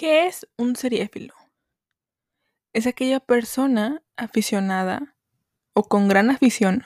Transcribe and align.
¿Qué 0.00 0.26
es 0.26 0.48
un 0.56 0.76
seriéfilo? 0.76 1.34
Es 2.72 2.86
aquella 2.86 3.20
persona 3.20 4.02
aficionada 4.16 5.14
o 5.74 5.82
con 5.90 6.08
gran 6.08 6.30
afición 6.30 6.84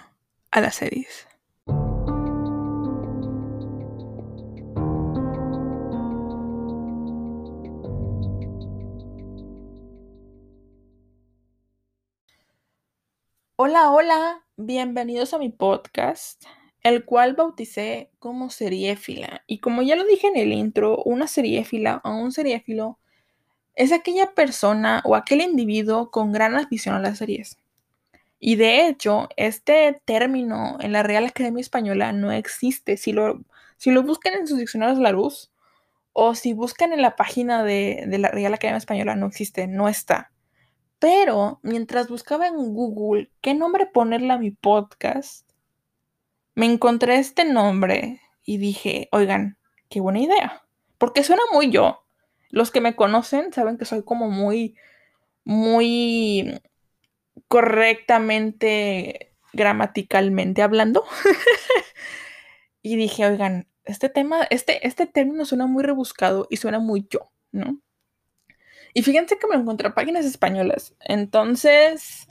a 0.51 0.61
las 0.61 0.75
series. 0.75 1.29
Hola, 13.55 13.93
hola, 13.93 14.45
bienvenidos 14.57 15.35
a 15.35 15.39
mi 15.39 15.51
podcast, 15.51 16.47
el 16.83 17.05
cual 17.05 17.35
bauticé 17.35 18.11
como 18.19 18.51
seriéfila. 18.51 19.45
Y 19.47 19.61
como 19.61 19.83
ya 19.83 19.95
lo 19.95 20.03
dije 20.03 20.27
en 20.27 20.37
el 20.37 20.53
intro, 20.53 21.01
una 21.05 21.29
seriéfila 21.29 22.01
o 22.03 22.11
un 22.11 22.33
seriéfilo 22.33 22.99
es 23.75 23.93
aquella 23.93 24.33
persona 24.35 25.03
o 25.05 25.17
aquel 25.17 25.41
individuo 25.41 26.11
con 26.11 26.33
gran 26.33 26.55
afición 26.57 26.95
a 26.95 27.01
las 27.01 27.19
series. 27.19 27.59
Y 28.39 28.57
de 28.57 28.87
hecho, 28.87 29.29
este 29.37 30.01
término 30.05 30.77
en 30.81 30.93
la 30.93 31.03
Real 31.03 31.25
Academia 31.25 31.61
Española 31.61 32.13
no 32.13 32.31
existe. 32.31 32.97
Si 32.97 33.13
lo, 33.13 33.41
si 33.79 33.91
lo 33.91 34.03
buscan 34.03 34.35
en 34.35 34.47
sus 34.47 34.59
diccionarios 34.59 34.99
La 34.99 35.13
Luz 35.13 35.51
o 36.13 36.35
si 36.35 36.53
buscan 36.53 36.93
en 36.93 37.03
la 37.03 37.17
página 37.17 37.65
de, 37.65 38.05
de 38.07 38.19
la 38.19 38.29
Real 38.29 38.55
Academia 38.55 38.79
Española, 38.79 39.17
no 39.17 39.27
existe, 39.27 39.67
no 39.67 39.89
está. 39.89 40.31
Pero 40.99 41.59
mientras 41.63 42.09
buscaba 42.09 42.47
en 42.47 42.57
Google 42.57 43.31
qué 43.41 43.55
nombre 43.55 43.87
ponerle 43.87 44.33
a 44.33 44.39
mi 44.39 44.51
podcast, 44.51 45.49
me 46.55 46.67
encontré 46.67 47.17
este 47.17 47.45
nombre 47.45 48.21
y 48.45 48.59
dije, 48.59 49.09
oigan, 49.11 49.59
qué 49.89 50.01
buena 50.01 50.21
idea. 50.21 50.63
Porque 50.99 51.25
suena 51.25 51.43
muy 51.53 51.71
yo. 51.71 52.04
Los 52.55 52.71
que 52.71 52.81
me 52.81 52.95
conocen 52.95 53.53
saben 53.53 53.79
que 53.79 53.85
soy 53.85 54.05
como 54.05 54.31
muy, 54.31 54.77
muy 55.43 56.61
correctamente 57.49 59.33
gramaticalmente 59.53 60.63
hablando. 60.63 61.05
y 62.83 62.95
dije, 62.95 63.27
oigan, 63.27 63.67
este 63.85 64.09
tema, 64.09 64.45
este, 64.51 64.87
este 64.87 65.07
término 65.07 65.45
suena 65.45 65.67
muy 65.67 65.83
rebuscado 65.83 66.47
y 66.49 66.59
suena 66.59 66.79
muy 66.79 67.09
yo, 67.11 67.33
¿no? 67.51 67.81
Y 68.93 69.03
fíjense 69.03 69.37
que 69.37 69.49
me 69.49 69.57
encontré 69.57 69.91
páginas 69.91 70.25
españolas. 70.25 70.95
Entonces, 71.01 72.29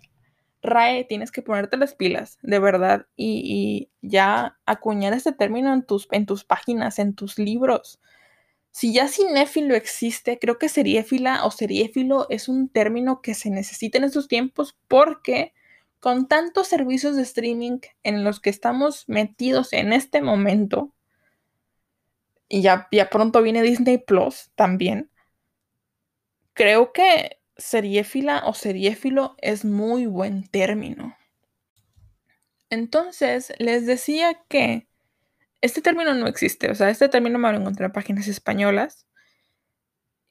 RAE, 0.62 1.04
tienes 1.04 1.34
que 1.34 1.42
ponerte 1.42 1.76
las 1.76 1.96
pilas, 1.96 2.40
de 2.44 2.60
verdad, 2.60 3.08
y, 3.18 3.90
y, 4.02 4.08
ya 4.08 4.58
acuñar 4.66 5.12
este 5.12 5.34
término 5.34 5.74
en 5.74 5.84
tus, 5.84 6.08
en 6.12 6.26
tus 6.26 6.46
páginas, 6.46 6.98
en 6.98 7.14
tus 7.14 7.38
libros. 7.38 8.00
Si 8.74 8.92
ya 8.92 9.08
cinéfilo 9.08 9.76
existe, 9.76 10.40
creo 10.40 10.58
que 10.58 10.68
seriéfila 10.68 11.46
o 11.46 11.52
seriéfilo 11.52 12.26
es 12.30 12.50
un 12.50 12.70
término 12.70 13.22
que 13.22 13.36
se 13.36 13.52
necesita 13.52 14.00
en 14.00 14.06
estos 14.06 14.28
tiempos 14.28 14.76
porque 14.88 15.54
con 16.00 16.28
tantos 16.28 16.70
servicios 16.70 17.16
de 17.16 17.22
streaming 17.22 17.82
en 18.02 18.24
los 18.24 18.40
que 18.40 18.50
estamos 18.50 19.08
metidos 19.08 19.74
en 19.74 19.94
este 19.94 20.24
momento, 20.24 20.92
y 22.50 22.64
ya, 22.64 22.88
ya 22.92 23.12
pronto 23.12 23.44
viene 23.44 23.62
Disney 23.62 24.00
Plus 24.00 24.50
también, 24.56 25.12
creo 26.54 26.94
que 26.94 27.38
seriéfila 27.56 28.42
o 28.48 28.56
seriéfilo 28.56 29.36
es 29.38 29.66
muy 29.66 30.08
buen 30.08 30.48
término. 30.48 31.16
Entonces, 32.72 33.54
les 33.60 33.86
decía 33.86 34.42
que 34.48 34.88
este 35.64 35.82
término 35.82 36.14
no 36.14 36.28
existe, 36.28 36.70
o 36.72 36.76
sea, 36.76 36.90
este 36.92 37.10
término 37.10 37.40
me 37.40 37.52
lo 37.52 37.58
encontré 37.60 37.86
en 37.88 37.92
páginas 37.94 38.28
españolas. 38.28 39.08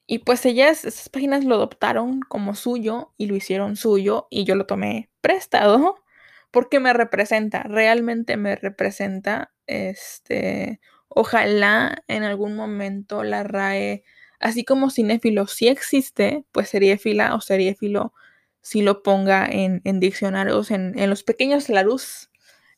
Y 0.07 0.19
pues 0.19 0.45
ellas, 0.45 0.83
esas 0.85 1.09
páginas 1.09 1.45
lo 1.45 1.55
adoptaron 1.55 2.21
como 2.21 2.55
suyo 2.55 3.13
y 3.17 3.27
lo 3.27 3.35
hicieron 3.35 3.75
suyo 3.77 4.27
y 4.29 4.43
yo 4.43 4.55
lo 4.55 4.65
tomé 4.65 5.09
prestado 5.21 5.95
porque 6.51 6.79
me 6.79 6.93
representa, 6.93 7.63
realmente 7.63 8.37
me 8.37 8.55
representa. 8.55 9.51
Este, 9.65 10.81
ojalá 11.07 12.03
en 12.07 12.23
algún 12.23 12.55
momento 12.55 13.23
la 13.23 13.43
RAE, 13.43 14.03
así 14.39 14.65
como 14.65 14.89
cinéfilo 14.89 15.47
sí 15.47 15.67
existe, 15.69 16.45
pues 16.51 16.69
seriéfila 16.69 17.33
o 17.35 17.39
seriéfilo 17.41 18.13
sí 18.61 18.81
lo 18.81 19.03
ponga 19.03 19.45
en, 19.49 19.81
en 19.85 19.99
diccionarios, 20.01 20.69
en, 20.71 20.97
en 20.99 21.09
los 21.09 21.23
pequeños 21.23 21.69
larus 21.69 22.29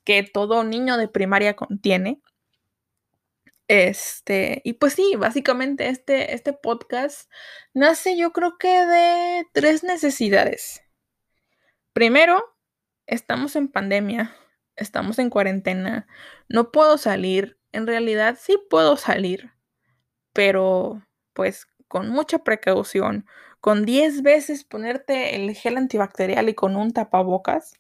que 0.04 0.22
todo 0.24 0.64
niño 0.64 0.98
de 0.98 1.08
primaria 1.08 1.56
contiene. 1.56 2.22
Este, 3.68 4.62
y 4.64 4.74
pues 4.74 4.94
sí, 4.94 5.16
básicamente 5.18 5.90
este, 5.90 6.36
este 6.36 6.54
podcast 6.54 7.32
nace 7.74 8.16
yo 8.16 8.32
creo 8.32 8.58
que 8.58 8.86
de 8.86 9.48
tres 9.54 9.84
necesidades. 9.84 10.84
Primero, 11.94 12.44
estamos 13.08 13.56
en 13.56 13.68
pandemia, 13.70 14.36
estamos 14.76 15.18
en 15.18 15.30
cuarentena, 15.30 16.08
no 16.48 16.72
puedo 16.72 16.98
salir, 16.98 17.58
en 17.72 17.88
realidad 17.88 18.38
sí 18.40 18.58
puedo 18.70 18.98
salir, 18.98 19.52
pero 20.34 21.02
pues 21.34 21.68
con 21.88 22.10
mucha 22.10 22.40
precaución, 22.40 23.26
con 23.62 23.86
10 23.86 24.22
veces 24.22 24.64
ponerte 24.64 25.36
el 25.36 25.56
gel 25.56 25.78
antibacterial 25.78 26.50
y 26.50 26.54
con 26.54 26.76
un 26.76 26.94
tapabocas. 26.94 27.80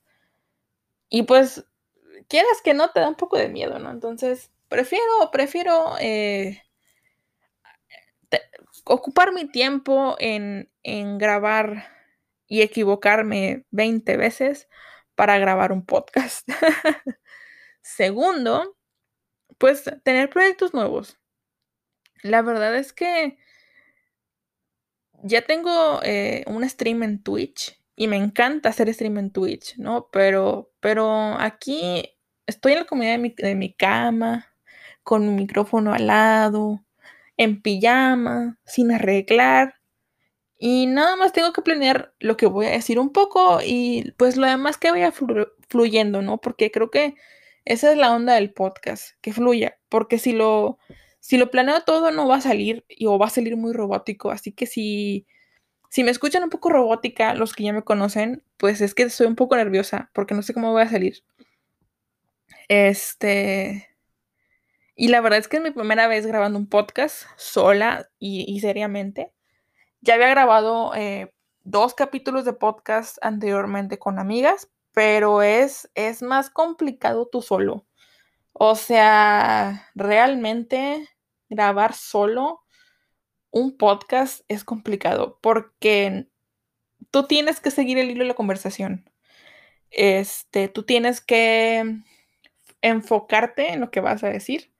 Y 1.09 1.23
pues, 1.23 1.65
quieras 2.27 2.61
que 2.63 2.73
no, 2.73 2.89
te 2.89 3.01
da 3.01 3.09
un 3.09 3.15
poco 3.15 3.37
de 3.37 3.49
miedo, 3.49 3.77
¿no? 3.79 3.91
Entonces, 3.91 4.51
prefiero, 4.67 5.31
prefiero 5.31 5.95
eh, 5.99 6.61
ocupar 8.85 9.33
mi 9.33 9.49
tiempo 9.49 10.15
en, 10.19 10.71
en, 10.83 11.17
grabar 11.17 11.87
y 12.47 12.61
equivocarme 12.61 13.65
20 13.71 14.17
veces 14.17 14.67
para 15.15 15.37
grabar 15.37 15.71
un 15.71 15.85
podcast. 15.85 16.47
Segundo, 17.81 18.77
pues 19.57 19.83
tener 20.03 20.29
proyectos 20.29 20.73
nuevos. 20.73 21.17
La 22.21 22.41
verdad 22.41 22.75
es 22.75 22.93
que 22.93 23.37
ya 25.23 25.41
tengo 25.41 26.01
eh, 26.03 26.43
un 26.47 26.67
stream 26.67 27.03
en 27.03 27.21
Twitch 27.21 27.79
y 27.95 28.07
me 28.07 28.17
encanta 28.17 28.69
hacer 28.69 28.93
stream 28.93 29.17
en 29.17 29.31
Twitch, 29.31 29.77
¿no? 29.77 30.09
Pero, 30.11 30.71
pero 30.79 31.35
aquí 31.39 32.17
estoy 32.45 32.73
en 32.73 32.79
la 32.79 32.85
comunidad 32.85 33.13
de 33.13 33.17
mi, 33.19 33.29
de 33.29 33.55
mi 33.55 33.73
cama, 33.73 34.54
con 35.05 35.29
un 35.29 35.35
micrófono 35.35 35.93
al 35.93 36.07
lado, 36.07 36.83
en 37.37 37.61
pijama, 37.61 38.57
sin 38.65 38.91
arreglar. 38.91 39.75
Y 40.57 40.87
nada 40.87 41.15
más 41.15 41.31
tengo 41.31 41.53
que 41.53 41.61
planear 41.61 42.13
lo 42.19 42.37
que 42.37 42.47
voy 42.47 42.65
a 42.65 42.71
decir 42.71 42.99
un 42.99 43.11
poco 43.11 43.59
y 43.63 44.13
pues 44.17 44.35
lo 44.35 44.47
demás 44.47 44.77
que 44.77 44.91
vaya 44.91 45.11
flu 45.11 45.47
fluyendo, 45.69 46.21
¿no? 46.21 46.39
Porque 46.39 46.71
creo 46.71 46.89
que 46.91 47.15
esa 47.65 47.91
es 47.91 47.97
la 47.97 48.13
onda 48.15 48.35
del 48.35 48.51
podcast, 48.53 49.11
que 49.21 49.33
fluya. 49.33 49.77
Porque 49.89 50.17
si 50.19 50.33
lo, 50.33 50.79
si 51.19 51.37
lo 51.37 51.51
planeo 51.51 51.81
todo 51.81 52.11
no 52.11 52.27
va 52.27 52.37
a 52.37 52.41
salir 52.41 52.85
y, 52.89 53.05
o 53.07 53.19
va 53.19 53.27
a 53.27 53.29
salir 53.29 53.57
muy 53.57 53.73
robótico. 53.73 54.31
Así 54.31 54.53
que 54.53 54.65
si, 54.65 55.27
si 55.89 56.03
me 56.03 56.11
escuchan 56.11 56.43
un 56.43 56.49
poco 56.49 56.69
robótica, 56.69 57.35
los 57.35 57.53
que 57.53 57.63
ya 57.63 57.73
me 57.73 57.83
conocen, 57.83 58.43
pues 58.57 58.81
es 58.81 58.95
que 58.95 59.03
estoy 59.03 59.27
un 59.27 59.35
poco 59.35 59.55
nerviosa 59.55 60.09
porque 60.13 60.35
no 60.35 60.41
sé 60.41 60.53
cómo 60.53 60.71
voy 60.71 60.83
a 60.83 60.89
salir. 60.89 61.23
Este... 62.69 63.94
Y 64.95 65.09
la 65.09 65.19
verdad 65.19 65.39
es 65.39 65.49
que 65.49 65.57
es 65.57 65.63
mi 65.63 65.71
primera 65.71 66.07
vez 66.07 66.25
grabando 66.25 66.57
un 66.57 66.69
podcast 66.69 67.25
sola 67.35 68.09
y, 68.17 68.59
seriamente. 68.61 69.33
Ya 69.99 70.13
había 70.15 70.29
grabado 70.29 70.95
eh, 70.95 71.33
dos 71.63 71.93
capítulos 71.93 72.45
de 72.45 72.53
podcast 72.53 73.17
anteriormente 73.21 73.99
con 73.99 74.19
amigas, 74.19 74.71
pero 74.93 75.41
es, 75.41 75.91
es 75.95 76.21
más 76.21 76.49
complicado 76.49 77.27
tú 77.27 77.41
solo. 77.41 77.85
O 78.53 78.75
sea, 78.75 79.89
realmente 79.95 81.09
grabar 81.49 81.93
solo 81.93 82.61
un 83.51 83.77
podcast 83.77 84.45
es 84.47 84.63
complicado 84.63 85.39
porque 85.41 86.29
tú 87.11 87.23
tienes 87.27 87.59
que 87.59 87.71
seguir 87.71 87.97
el 87.97 88.11
hilo 88.11 88.23
de 88.23 88.29
la 88.29 88.33
conversación. 88.35 89.09
Este, 89.91 90.69
tú 90.69 90.83
tienes 90.83 91.19
que 91.19 91.97
enfocarte 92.81 93.73
en 93.73 93.81
lo 93.81 93.91
que 93.91 93.99
vas 93.99 94.23
a 94.23 94.29
decir 94.29 94.74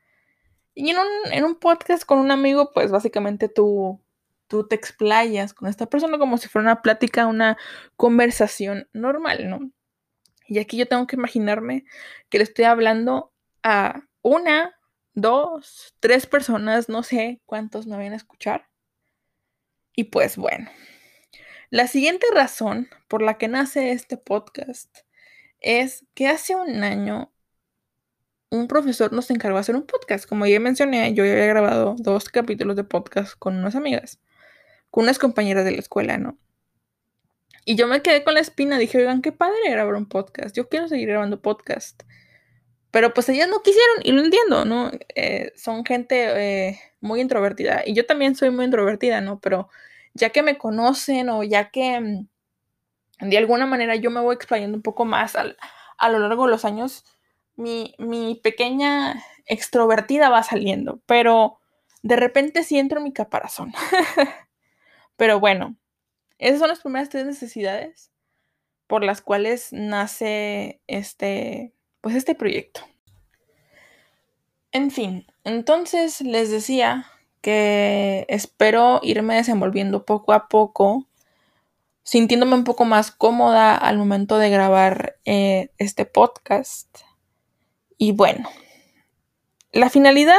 y 0.76 0.90
en 0.90 0.98
un, 0.98 1.34
en 1.34 1.46
un, 1.46 1.56
podcast 1.56 2.04
con 2.04 2.20
un 2.20 2.32
amigo, 2.32 2.72
pues 2.74 2.92
básicamente 2.92 3.50
tú, 3.50 4.02
tú 4.48 4.68
te 4.68 4.76
explayas 4.76 5.54
con 5.54 5.70
esta 5.70 5.88
persona 5.88 6.18
como 6.18 6.38
si 6.38 6.50
fuera 6.50 6.68
una 6.68 6.82
plática, 6.82 7.28
una 7.28 7.58
conversación 7.96 8.88
normal, 8.94 9.50
¿no? 9.50 9.72
Y 10.48 10.60
aquí 10.60 10.78
yo 10.78 10.88
tengo 10.88 11.08
que 11.08 11.16
imaginarme 11.16 11.86
que 12.30 12.38
le 12.38 12.44
estoy 12.44 12.66
hablando 12.66 13.34
a 13.64 14.02
una, 14.22 14.76
dos, 15.14 15.96
tres 16.00 16.28
personas, 16.28 16.90
no 16.90 17.04
sé 17.04 17.42
cuántos 17.46 17.88
me 17.88 17.98
van 17.98 18.14
a 18.14 18.18
escuchar. 18.18 18.70
Y 19.96 20.06
pues 20.06 20.36
bueno, 20.38 20.70
la 21.70 21.88
siguiente 21.88 22.28
razón 22.34 22.90
por 23.08 23.22
la 23.22 23.38
que 23.38 23.48
nace 23.48 23.92
este 23.92 24.18
podcast 24.18 25.00
es 25.62 26.06
que 26.14 26.28
hace 26.28 26.56
un 26.56 26.84
año 26.84 27.32
un 28.56 28.68
profesor 28.68 29.14
nos 29.14 29.30
encargó 29.32 29.58
hacer 29.58 29.76
un 29.76 29.86
podcast. 29.86 30.28
Como 30.28 30.46
ya 30.46 30.60
mencioné, 30.60 31.14
yo 31.14 31.26
ya 31.26 31.34
había 31.34 31.48
grabado 31.48 31.96
dos 32.00 32.30
capítulos 32.30 32.76
de 32.76 32.84
podcast 32.84 33.34
con 33.38 33.56
unas 33.58 33.76
amigas. 33.76 34.20
con 34.92 35.04
unas 35.04 35.20
compañeras 35.20 35.66
de 35.66 35.72
la 35.72 35.80
escuela, 35.80 36.18
¿no? 36.18 36.38
Y 37.66 37.76
yo 37.76 37.88
me 37.88 38.02
quedé 38.02 38.24
con 38.24 38.36
la 38.36 38.40
espina, 38.40 38.78
dije, 38.78 38.98
oigan, 39.00 39.22
qué 39.22 39.32
padre 39.32 39.58
grabar 39.70 39.96
un 39.96 40.08
podcast, 40.08 40.56
yo 40.56 40.70
quiero 40.70 40.88
seguir 40.88 41.10
grabando 41.10 41.42
podcast. 41.42 42.04
Pero 42.92 43.14
pues 43.14 43.28
ellas 43.28 43.50
no 43.50 43.62
quisieron 43.62 43.98
y 44.04 44.12
lo 44.14 44.24
entiendo, 44.24 44.64
¿no? 44.66 44.92
Eh, 45.16 45.52
son 45.58 45.84
gente 45.84 46.70
eh, 46.70 46.80
muy 47.02 47.20
introvertida 47.22 47.84
y 47.86 47.94
yo 47.94 48.06
también 48.06 48.36
soy 48.36 48.52
muy 48.52 48.66
introvertida, 48.66 49.20
¿no? 49.20 49.40
Pero 49.40 49.70
ya 50.14 50.30
que 50.30 50.44
me 50.44 50.58
conocen 50.58 51.28
o 51.30 51.44
ya 51.44 51.72
que 51.72 52.00
mm, 52.00 53.30
de 53.30 53.38
alguna 53.38 53.66
manera 53.66 53.96
yo 53.96 54.12
me 54.12 54.22
voy 54.22 54.36
explayando 54.36 54.78
un 54.78 54.84
poco 54.84 55.04
más 55.04 55.36
a 55.36 56.10
lo 56.10 56.20
largo 56.20 56.46
de 56.46 56.52
los 56.52 56.66
años, 56.66 57.04
mi, 57.56 58.40
pequeña 58.44 59.24
extrovertida 59.46 60.30
va 60.30 60.44
saliendo, 60.44 61.02
pero 61.06 61.60
de 62.04 62.16
repente 62.16 62.64
sí 62.64 62.78
entro 62.78 63.00
en 63.00 63.06
mi 63.06 63.14
caparazón. 63.14 63.74
pero 65.18 65.40
bueno, 65.40 65.76
esas 66.38 66.60
son 66.60 66.70
las 66.70 66.82
primeras 66.82 67.10
tres 67.10 67.26
necesidades 67.26 68.12
por 68.88 69.04
las 69.04 69.22
cuales 69.22 69.70
nace 69.72 70.82
este, 70.88 71.74
pues 72.02 72.16
este 72.16 72.36
proyecto. 72.36 72.82
En 74.72 74.92
fin, 74.92 75.26
entonces 75.44 76.22
les 76.22 76.52
decía 76.52 77.08
que 77.42 78.26
espero 78.28 79.00
irme 79.04 79.36
desenvolviendo 79.36 80.04
poco 80.04 80.34
a 80.34 80.48
poco, 80.48 81.08
sintiéndome 82.04 82.56
un 82.56 82.64
poco 82.64 82.86
más 82.86 83.12
cómoda 83.12 83.76
al 83.76 83.98
momento 83.98 84.38
de 84.38 84.50
grabar 84.50 85.16
eh, 85.26 85.70
este 85.78 86.06
podcast. 86.06 87.05
Y 87.98 88.12
bueno, 88.12 88.50
la 89.72 89.90
finalidad 89.90 90.36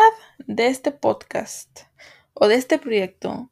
de 0.47 0.67
este 0.67 0.91
podcast 0.91 1.81
o 2.35 2.49
de 2.49 2.57
este 2.57 2.79
proyecto 2.79 3.51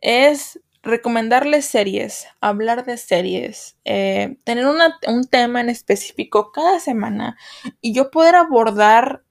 es 0.00 0.60
recomendarles 0.82 1.66
series, 1.66 2.28
hablar 2.40 2.84
de 2.84 2.96
series, 2.96 3.76
eh, 3.84 4.36
tener 4.44 4.66
un 4.66 5.24
tema 5.24 5.60
en 5.60 5.68
específico 5.68 6.52
cada 6.52 6.80
semana 6.80 7.36
y 7.80 7.92
yo 7.92 8.10
poder 8.10 8.36
abordar 8.36 9.24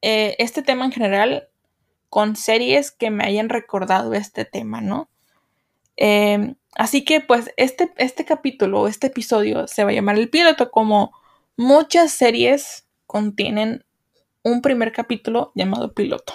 eh, 0.00 0.36
este 0.38 0.62
tema 0.62 0.84
en 0.84 0.92
general 0.92 1.48
con 2.08 2.36
series 2.36 2.92
que 2.92 3.10
me 3.10 3.24
hayan 3.24 3.48
recordado 3.48 4.14
este 4.14 4.44
tema, 4.44 4.80
¿no? 4.80 5.10
Em, 5.96 6.54
así 6.74 7.04
que 7.04 7.20
pues 7.20 7.50
este, 7.56 7.92
este 7.96 8.24
capítulo, 8.24 8.86
este 8.86 9.08
episodio 9.08 9.66
se 9.66 9.84
va 9.84 9.90
a 9.90 9.94
llamar 9.94 10.16
el 10.16 10.30
piloto 10.30 10.70
como 10.70 11.12
muchas 11.56 12.12
series 12.12 12.85
contienen 13.06 13.84
un 14.42 14.62
primer 14.62 14.92
capítulo 14.92 15.52
llamado 15.54 15.92
piloto. 15.92 16.34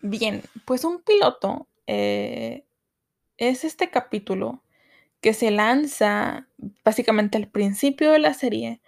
Bien, 0.00 0.42
pues 0.64 0.84
un 0.84 1.02
piloto 1.02 1.68
eh, 1.86 2.64
es 3.38 3.64
este 3.64 3.90
capítulo 3.90 4.62
que 5.20 5.32
se 5.32 5.50
lanza 5.50 6.46
básicamente 6.84 7.38
al 7.38 7.48
principio 7.48 8.12
de 8.12 8.18
la 8.18 8.34
serie 8.34 8.80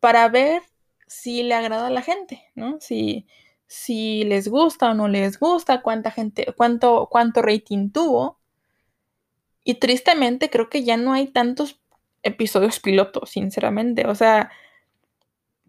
para 0.00 0.28
ver 0.28 0.62
si 1.06 1.42
le 1.44 1.54
agrada 1.54 1.86
a 1.86 1.90
la 1.90 2.02
gente, 2.02 2.42
¿no? 2.54 2.78
Si, 2.80 3.26
si 3.66 4.24
les 4.24 4.48
gusta 4.48 4.90
o 4.90 4.94
no 4.94 5.08
les 5.08 5.38
gusta, 5.38 5.82
cuánta 5.82 6.10
gente, 6.10 6.52
cuánto, 6.56 7.08
cuánto 7.10 7.42
rating 7.42 7.90
tuvo. 7.90 8.38
Y 9.62 9.76
tristemente 9.76 10.50
creo 10.50 10.68
que 10.68 10.82
ya 10.84 10.96
no 10.96 11.12
hay 11.12 11.28
tantos 11.28 11.80
episodios 12.22 12.80
pilotos, 12.80 13.30
sinceramente. 13.30 14.06
O 14.06 14.14
sea, 14.14 14.50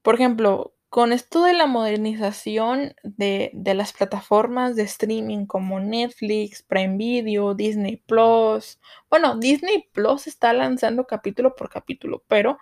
por 0.06 0.14
ejemplo, 0.14 0.76
con 0.90 1.12
esto 1.12 1.44
de 1.44 1.54
la 1.54 1.66
modernización 1.66 2.94
de, 3.02 3.50
las 3.56 3.92
plataformas 3.92 4.76
de 4.76 4.84
streaming 4.84 5.48
como 5.48 5.80
Netflix, 5.80 6.62
Prime 6.62 6.96
Video, 6.96 7.56
Disney 7.56 7.98
Plus, 7.98 8.80
bueno, 9.10 9.36
Disney 9.36 9.90
Plus 9.94 10.28
está 10.28 10.54
lanzando 10.54 11.08
capítulo 11.08 11.56
por 11.56 11.72
capítulo, 11.72 12.24
pero 12.28 12.60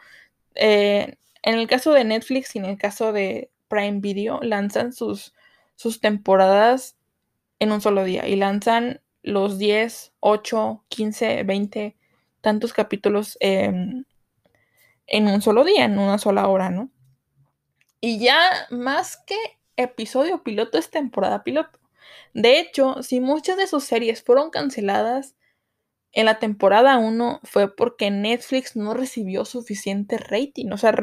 eh, 0.56 1.18
en 1.42 1.56
el 1.56 1.68
caso 1.68 1.92
de 1.92 2.06
Netflix 2.06 2.56
y 2.56 2.60
en 2.60 2.66
el 2.66 2.78
caso 2.78 3.12
de 3.12 3.52
Prime 3.68 4.00
Video, 4.00 4.40
lanzan 4.42 4.94
sus, 4.94 5.34
sus 5.76 6.00
temporadas 6.00 6.96
en 7.60 7.74
un 7.74 7.82
solo 7.82 8.06
día 8.06 8.26
y 8.26 8.38
lanzan 8.38 9.02
los 9.22 9.58
10, 9.58 10.14
8, 10.22 10.86
15, 10.88 11.44
20, 11.44 11.98
tantos 12.40 12.72
capítulos 12.72 13.38
en 13.42 14.06
un 15.10 15.42
solo 15.42 15.66
día, 15.66 15.84
en 15.84 16.00
una 16.00 16.18
sola 16.18 16.48
hora, 16.48 16.70
¿no? 16.70 16.90
Y 18.06 18.20
ya 18.20 18.68
más 18.70 19.16
que 19.16 19.38
episodio 19.78 20.44
piloto 20.44 20.78
es 20.78 20.92
temporada 20.92 21.42
piloto. 21.46 21.80
De 22.34 22.60
hecho, 22.60 23.02
si 23.02 23.22
muchas 23.22 23.56
de 23.56 23.66
sus 23.66 23.86
series 23.86 24.22
fueron 24.22 24.50
canceladas 24.50 25.38
en 26.12 26.26
la 26.26 26.38
temporada 26.38 26.98
1 26.98 27.40
fue 27.44 27.74
porque 27.74 28.12
Netflix 28.12 28.76
no 28.76 28.94
recibió 28.94 29.46
suficiente 29.46 30.18
rating. 30.18 30.74
O 30.74 30.78
sea, 30.78 30.94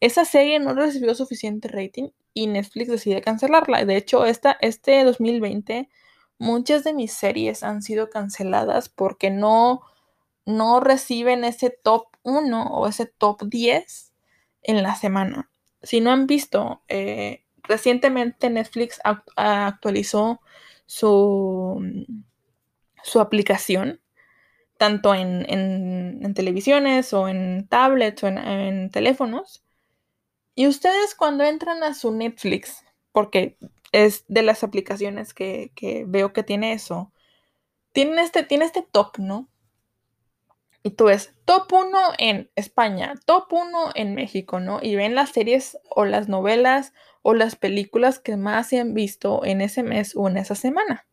esa 0.00 0.26
serie 0.26 0.60
no 0.60 0.74
recibió 0.74 1.14
suficiente 1.14 1.68
rating 1.68 2.10
y 2.34 2.48
Netflix 2.48 2.90
decide 2.90 3.22
cancelarla. 3.22 3.86
De 3.86 3.96
hecho, 3.96 4.26
esta, 4.26 4.58
este 4.60 5.04
2020 5.04 5.88
muchas 6.36 6.84
de 6.84 6.92
mis 6.92 7.14
series 7.14 7.62
han 7.62 7.80
sido 7.80 8.10
canceladas 8.10 8.90
porque 8.90 9.30
no, 9.30 9.80
no 10.44 10.80
reciben 10.80 11.44
ese 11.44 11.70
top 11.70 12.08
1 12.24 12.62
o 12.74 12.88
ese 12.88 13.06
top 13.06 13.44
10 13.44 14.12
en 14.64 14.82
la 14.82 14.96
semana 14.96 15.50
si 15.86 16.00
no 16.00 16.10
han 16.10 16.26
visto, 16.26 16.82
eh, 16.88 17.44
recientemente 17.62 18.50
Netflix 18.50 19.00
actualizó 19.36 20.40
su, 20.84 22.06
su 23.02 23.20
aplicación, 23.20 24.00
tanto 24.78 25.14
en, 25.14 26.34
televisiones 26.34 27.12
o 27.12 27.28
en 27.28 27.66
tablets 27.68 28.24
o 28.24 28.28
en, 28.28 28.90
teléfonos. 28.90 29.64
Y 30.54 30.66
ustedes 30.66 31.14
cuando 31.14 31.44
entran 31.44 31.82
a 31.82 31.94
su 31.94 32.10
Netflix, 32.12 32.84
porque 33.12 33.56
es 33.92 34.24
de 34.28 34.42
las 34.42 34.64
aplicaciones 34.64 35.34
que, 35.34 35.70
que 35.74 36.04
veo 36.06 36.32
que 36.32 36.42
tiene 36.42 36.72
eso, 36.72 37.12
tiene 37.92 38.22
este, 38.22 38.42
tiene 38.42 38.64
este 38.64 38.82
top, 38.82 39.18
¿no? 39.18 39.48
Y 40.86 40.90
tú 40.90 41.06
ves 41.06 41.34
top 41.46 41.72
1 41.72 41.98
en 42.16 42.48
España, 42.54 43.14
top 43.24 43.52
1 43.52 43.90
en 43.96 44.14
México, 44.14 44.60
¿no? 44.60 44.78
Y 44.80 44.94
ven 44.94 45.16
las 45.16 45.30
series 45.30 45.76
o 45.90 46.04
las 46.04 46.28
novelas 46.28 46.92
o 47.22 47.34
las 47.34 47.56
películas 47.56 48.20
que 48.20 48.36
más 48.36 48.68
se 48.68 48.78
han 48.78 48.94
visto 48.94 49.44
en 49.44 49.62
ese 49.62 49.82
mes 49.82 50.14
o 50.14 50.28
en 50.28 50.36
esa 50.36 50.54
semana. 50.54 51.04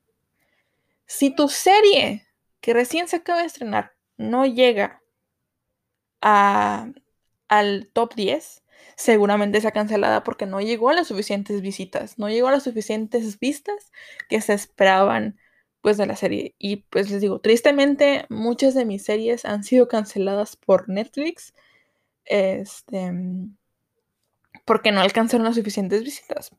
Si 1.08 1.36
tu 1.36 1.50
serie 1.50 2.28
que 2.62 2.76
recién 2.76 3.08
se 3.08 3.16
acaba 3.16 3.40
de 3.40 3.48
estrenar 3.48 3.96
no 4.16 4.46
llega 4.46 5.02
a, 6.22 6.92
al 7.48 7.90
top 7.94 8.14
10, 8.14 8.62
seguramente 8.96 9.60
sea 9.60 9.72
cancelada 9.72 10.24
porque 10.24 10.46
no 10.46 10.62
llegó 10.62 10.92
a 10.92 10.94
las 10.94 11.08
suficientes 11.08 11.62
visitas, 11.62 12.20
no 12.20 12.30
llegó 12.30 12.50
a 12.50 12.52
las 12.52 12.62
suficientes 12.62 13.40
vistas 13.40 13.92
que 14.30 14.40
se 14.40 14.54
esperaban 14.54 15.40
pues 15.84 15.98
de 15.98 16.08
la 16.08 16.16
serie. 16.16 16.56
Y 16.58 16.78
pues 16.78 17.12
les 17.12 17.22
digo, 17.22 17.40
tristemente 17.40 18.26
muchas 18.30 18.74
de 18.74 18.86
mis 18.86 19.04
series 19.04 19.46
han 19.46 19.64
sido 19.64 19.88
canceladas 19.88 20.56
por 20.56 20.90
Netflix. 20.90 21.54
Este 22.26 23.12
porque 24.66 24.92
no 24.94 25.02
alcanzaron 25.02 25.46
las 25.46 25.56
suficientes 25.56 26.04
visitas. 26.04 26.52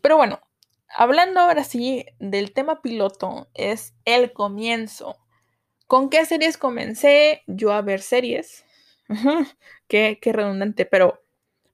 Pero 0.00 0.16
bueno, 0.16 0.40
hablando 0.88 1.40
ahora 1.40 1.64
sí 1.64 2.06
del 2.18 2.52
tema 2.52 2.80
piloto, 2.80 3.48
es 3.54 3.94
el 4.06 4.32
comienzo. 4.32 5.18
¿Con 5.86 6.08
qué 6.08 6.24
series 6.24 6.56
comencé 6.56 7.42
yo 7.46 7.72
a 7.72 7.82
ver 7.82 8.00
series? 8.00 8.64
qué, 9.88 10.18
qué 10.20 10.32
redundante, 10.32 10.86
pero 10.86 11.22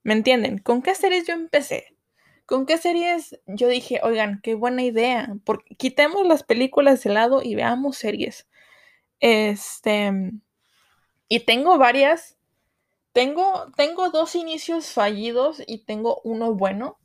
¿me 0.03 0.15
entienden? 0.15 0.59
¿Con 0.59 0.83
qué 0.83 0.97
series 0.97 1.27
yo 1.29 1.35
empecé? 1.35 1.92
¿Con 2.53 2.67
qué 2.67 2.77
series? 2.77 3.41
Yo 3.47 3.67
dije, 3.67 4.01
oigan, 4.03 4.43
qué 4.43 4.55
buena 4.55 4.83
idea. 4.83 5.37
Porque 5.47 5.75
quitemos 5.75 6.27
las 6.27 6.43
películas 6.43 7.03
de 7.03 7.09
lado 7.09 7.41
y 7.43 7.55
veamos 7.55 7.97
series. 7.97 8.47
Este. 9.21 10.13
Y 11.29 11.41
tengo 11.47 11.79
varias. 11.79 12.37
Tengo, 13.15 13.73
tengo 13.75 14.11
dos 14.11 14.35
inicios 14.35 14.93
fallidos 14.93 15.63
y 15.67 15.87
tengo 15.87 16.21
uno 16.25 16.53
bueno. 16.53 16.99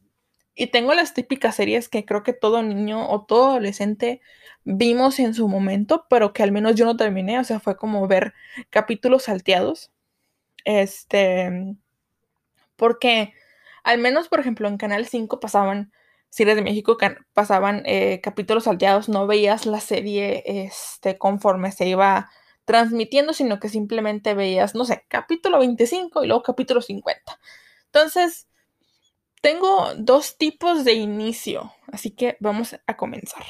Y 0.54 0.68
tengo 0.68 0.94
las 0.94 1.14
típicas 1.14 1.56
series 1.56 1.88
que 1.88 2.04
creo 2.04 2.24
que 2.24 2.34
todo 2.34 2.62
niño 2.62 3.10
o 3.10 3.24
todo 3.24 3.52
adolescente 3.52 4.20
vimos 4.66 5.18
en 5.18 5.34
su 5.34 5.48
momento, 5.48 6.08
pero 6.10 6.34
que 6.34 6.44
al 6.44 6.52
menos 6.52 6.76
yo 6.76 6.84
no 6.84 6.98
terminé. 6.98 7.40
O 7.40 7.46
sea, 7.46 7.62
fue 7.62 7.78
como 7.78 8.06
ver 8.06 8.34
capítulos 8.70 9.24
salteados. 9.24 9.94
Este. 10.66 11.78
Porque 12.76 13.34
al 13.88 14.00
menos, 14.00 14.28
por 14.28 14.42
ejemplo, 14.42 14.68
en 14.68 14.76
Canal 14.76 15.06
5 15.06 15.40
pasaban, 15.40 15.94
si 16.30 16.44
eres 16.44 16.58
de 16.58 16.62
México, 16.62 16.98
pasaban 17.34 17.84
eh, 17.86 18.20
capítulos 18.22 18.66
salteados, 18.66 19.08
no 19.08 19.28
veías 19.28 19.66
la 19.66 19.80
serie 19.80 20.44
este, 20.46 21.18
conforme 21.18 21.72
se 21.72 21.88
iba 21.88 22.30
transmitiendo, 22.66 23.32
sino 23.32 23.62
que 23.62 23.70
simplemente 23.70 24.34
veías, 24.34 24.76
no 24.76 24.84
sé, 24.84 25.06
capítulo 25.08 25.60
25 25.60 26.22
y 26.22 26.28
luego 26.28 26.44
capítulo 26.44 26.82
50. 26.82 27.40
Entonces, 27.86 28.50
tengo 29.42 29.94
dos 29.96 30.38
tipos 30.38 30.84
de 30.84 30.92
inicio, 30.92 31.72
así 31.90 32.12
que 32.12 32.36
vamos 32.42 32.78
a 32.88 32.98
comenzar. 32.98 33.46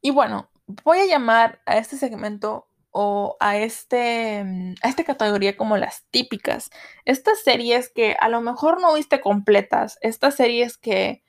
Y 0.00 0.10
bueno, 0.10 0.48
voy 0.84 1.00
a 1.00 1.06
llamar 1.06 1.60
a 1.66 1.76
este 1.76 1.98
segmento 1.98 2.69
o 2.90 3.36
a, 3.40 3.56
este, 3.58 4.44
mm, 4.44 4.74
a 4.82 4.88
esta 4.88 5.04
categoría 5.04 5.56
como 5.56 5.76
las 5.76 6.04
típicas. 6.10 6.70
Estas 7.04 7.40
series 7.42 7.88
que 7.88 8.16
a 8.20 8.28
lo 8.28 8.40
mejor 8.40 8.80
no 8.80 8.94
viste 8.94 9.20
completas, 9.20 9.98
estas 10.02 10.34
series 10.36 10.76
que, 10.78 11.22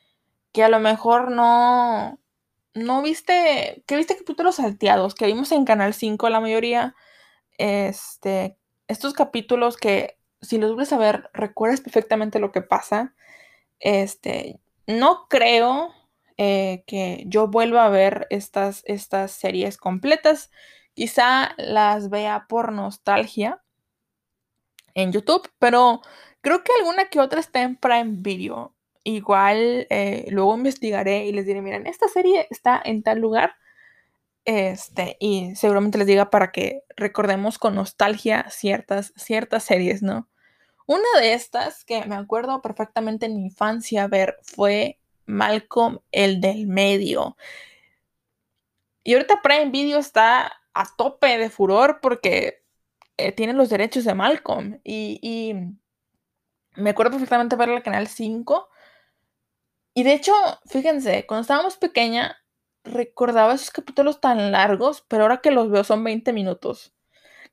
que 0.51 0.63
a 0.63 0.69
lo 0.69 0.79
mejor 0.79 1.31
no, 1.31 2.19
no 2.73 3.01
viste, 3.01 3.83
que 3.87 3.97
viste 3.97 4.17
capítulos 4.17 4.55
salteados, 4.55 5.15
que 5.15 5.27
vimos 5.27 5.51
en 5.51 5.65
Canal 5.65 5.93
5 5.93 6.29
la 6.29 6.39
mayoría, 6.39 6.95
este, 7.57 8.57
estos 8.87 9.13
capítulos 9.13 9.77
que 9.77 10.17
si 10.41 10.57
los 10.57 10.71
vuelves 10.71 10.93
a 10.93 10.97
ver, 10.97 11.29
recuerdas 11.33 11.81
perfectamente 11.81 12.39
lo 12.39 12.51
que 12.51 12.61
pasa. 12.61 13.13
Este, 13.79 14.59
no 14.87 15.27
creo 15.29 15.93
eh, 16.37 16.83
que 16.87 17.23
yo 17.27 17.47
vuelva 17.47 17.85
a 17.85 17.89
ver 17.89 18.27
estas, 18.29 18.83
estas 18.85 19.31
series 19.31 19.77
completas. 19.77 20.51
Quizá 20.93 21.53
las 21.57 22.09
vea 22.09 22.45
por 22.47 22.71
nostalgia 22.71 23.61
en 24.93 25.11
YouTube, 25.11 25.49
pero 25.59 26.01
creo 26.41 26.63
que 26.63 26.71
alguna 26.79 27.05
que 27.05 27.19
otra 27.19 27.39
está 27.39 27.61
en 27.61 27.75
Prime 27.77 28.17
Video. 28.17 28.73
Igual 29.03 29.87
eh, 29.89 30.27
luego 30.29 30.55
investigaré 30.55 31.25
y 31.25 31.31
les 31.31 31.45
diré, 31.45 31.61
miren, 31.61 31.87
esta 31.87 32.07
serie 32.07 32.47
está 32.49 32.81
en 32.83 33.03
tal 33.03 33.19
lugar. 33.19 33.55
Este, 34.45 35.17
y 35.19 35.55
seguramente 35.55 35.97
les 35.97 36.07
diga 36.07 36.29
para 36.29 36.51
que 36.51 36.83
recordemos 36.95 37.59
con 37.59 37.75
nostalgia 37.75 38.49
ciertas, 38.49 39.13
ciertas 39.15 39.63
series, 39.63 40.01
¿no? 40.01 40.27
Una 40.87 41.07
de 41.19 41.33
estas 41.33 41.85
que 41.85 42.05
me 42.05 42.15
acuerdo 42.15 42.61
perfectamente 42.61 43.27
en 43.27 43.35
mi 43.35 43.45
infancia 43.45 44.07
ver 44.07 44.37
fue 44.41 44.99
Malcolm 45.25 45.99
el 46.11 46.41
del 46.41 46.67
medio. 46.67 47.37
Y 49.03 49.13
ahorita 49.13 49.41
Prime 49.41 49.69
Video 49.71 49.99
está 49.99 50.51
a 50.73 50.95
tope 50.95 51.37
de 51.37 51.49
furor 51.49 51.99
porque 52.01 52.63
eh, 53.17 53.31
tiene 53.31 53.53
los 53.53 53.69
derechos 53.69 54.05
de 54.05 54.13
Malcolm. 54.13 54.79
Y, 54.83 55.19
y, 55.21 55.55
me 56.75 56.91
acuerdo 56.91 57.11
perfectamente 57.11 57.55
ver 57.55 57.69
el 57.69 57.83
canal 57.83 58.07
5. 58.07 58.69
Y 59.93 60.03
de 60.03 60.13
hecho, 60.13 60.33
fíjense, 60.67 61.25
cuando 61.27 61.41
estábamos 61.41 61.77
pequeña, 61.77 62.37
recordaba 62.83 63.53
esos 63.53 63.71
capítulos 63.71 64.21
tan 64.21 64.51
largos, 64.51 65.05
pero 65.07 65.23
ahora 65.23 65.41
que 65.41 65.51
los 65.51 65.69
veo 65.69 65.83
son 65.83 66.03
20 66.03 66.33
minutos. 66.33 66.93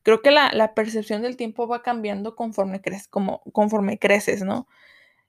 Creo 0.03 0.23
que 0.23 0.31
la, 0.31 0.75
percepción 0.75 1.23
del 1.23 1.37
tiempo 1.37 1.67
va 1.67 1.83
cambiando 1.83 2.37
conforme, 2.37 2.81
creces, 2.81 3.09
como, 3.09 3.43
conforme 3.53 3.99
creces, 3.99 4.43
¿no? 4.43 4.69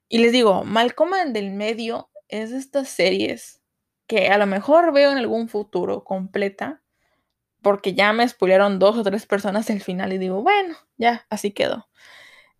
Y 0.08 0.18
les 0.18 0.32
digo, 0.32 0.64
Malcolm 0.64 1.14
en 1.14 1.32
del 1.32 1.50
medio 1.52 2.10
es 2.28 2.50
de 2.50 2.58
estas 2.58 2.88
series 2.88 3.60
que 4.06 4.28
a 4.28 4.38
lo 4.38 4.46
mejor 4.46 4.92
veo 4.92 5.12
en 5.12 5.18
algún 5.18 5.48
futuro 5.48 6.04
completa, 6.04 6.82
porque 7.62 7.94
ya 7.94 8.12
me 8.12 8.28
spoilearon 8.28 8.78
dos 8.78 8.96
o 8.96 9.02
tres 9.02 9.26
personas 9.26 9.70
el 9.70 9.82
final 9.82 10.12
y 10.12 10.18
digo, 10.18 10.42
bueno, 10.42 10.76
ya, 10.96 11.26
así 11.30 11.52
quedó. 11.52 11.88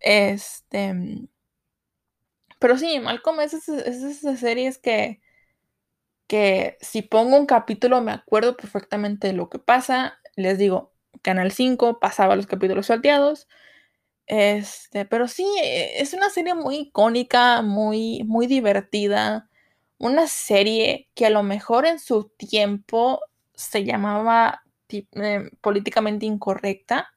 Este. 0.00 0.94
Pero 2.58 2.78
sí, 2.78 3.00
Malcolm 3.00 3.40
es, 3.40 3.54
es, 3.54 3.68
esas 3.68 4.40
series 4.40 4.78
que, 4.78 5.20
que 6.26 6.76
si 6.80 7.02
pongo 7.02 7.36
un 7.38 7.46
capítulo 7.46 8.00
me 8.02 8.12
acuerdo 8.12 8.56
perfectamente 8.56 9.28
de 9.28 9.32
lo 9.34 9.48
que 9.48 9.58
pasa. 9.58 10.20
Les 10.36 10.58
digo, 10.58 10.92
Canal 11.22 11.52
5 11.52 12.00
pasaba 12.00 12.36
los 12.36 12.46
capítulos 12.46 12.86
salteados. 12.86 13.48
Este, 14.26 15.06
pero 15.06 15.26
sí, 15.28 15.46
es 15.62 16.14
una 16.14 16.30
serie 16.30 16.54
muy 16.54 16.76
icónica, 16.76 17.62
muy, 17.62 18.22
muy 18.24 18.46
divertida. 18.46 19.50
Una 19.98 20.26
serie 20.28 21.08
que 21.14 21.26
a 21.26 21.30
lo 21.30 21.42
mejor 21.42 21.86
en 21.86 21.98
su 21.98 22.28
tiempo 22.36 23.20
se 23.54 23.84
llamaba 23.84 24.62
eh, 24.92 25.50
políticamente 25.60 26.26
incorrecta. 26.26 27.12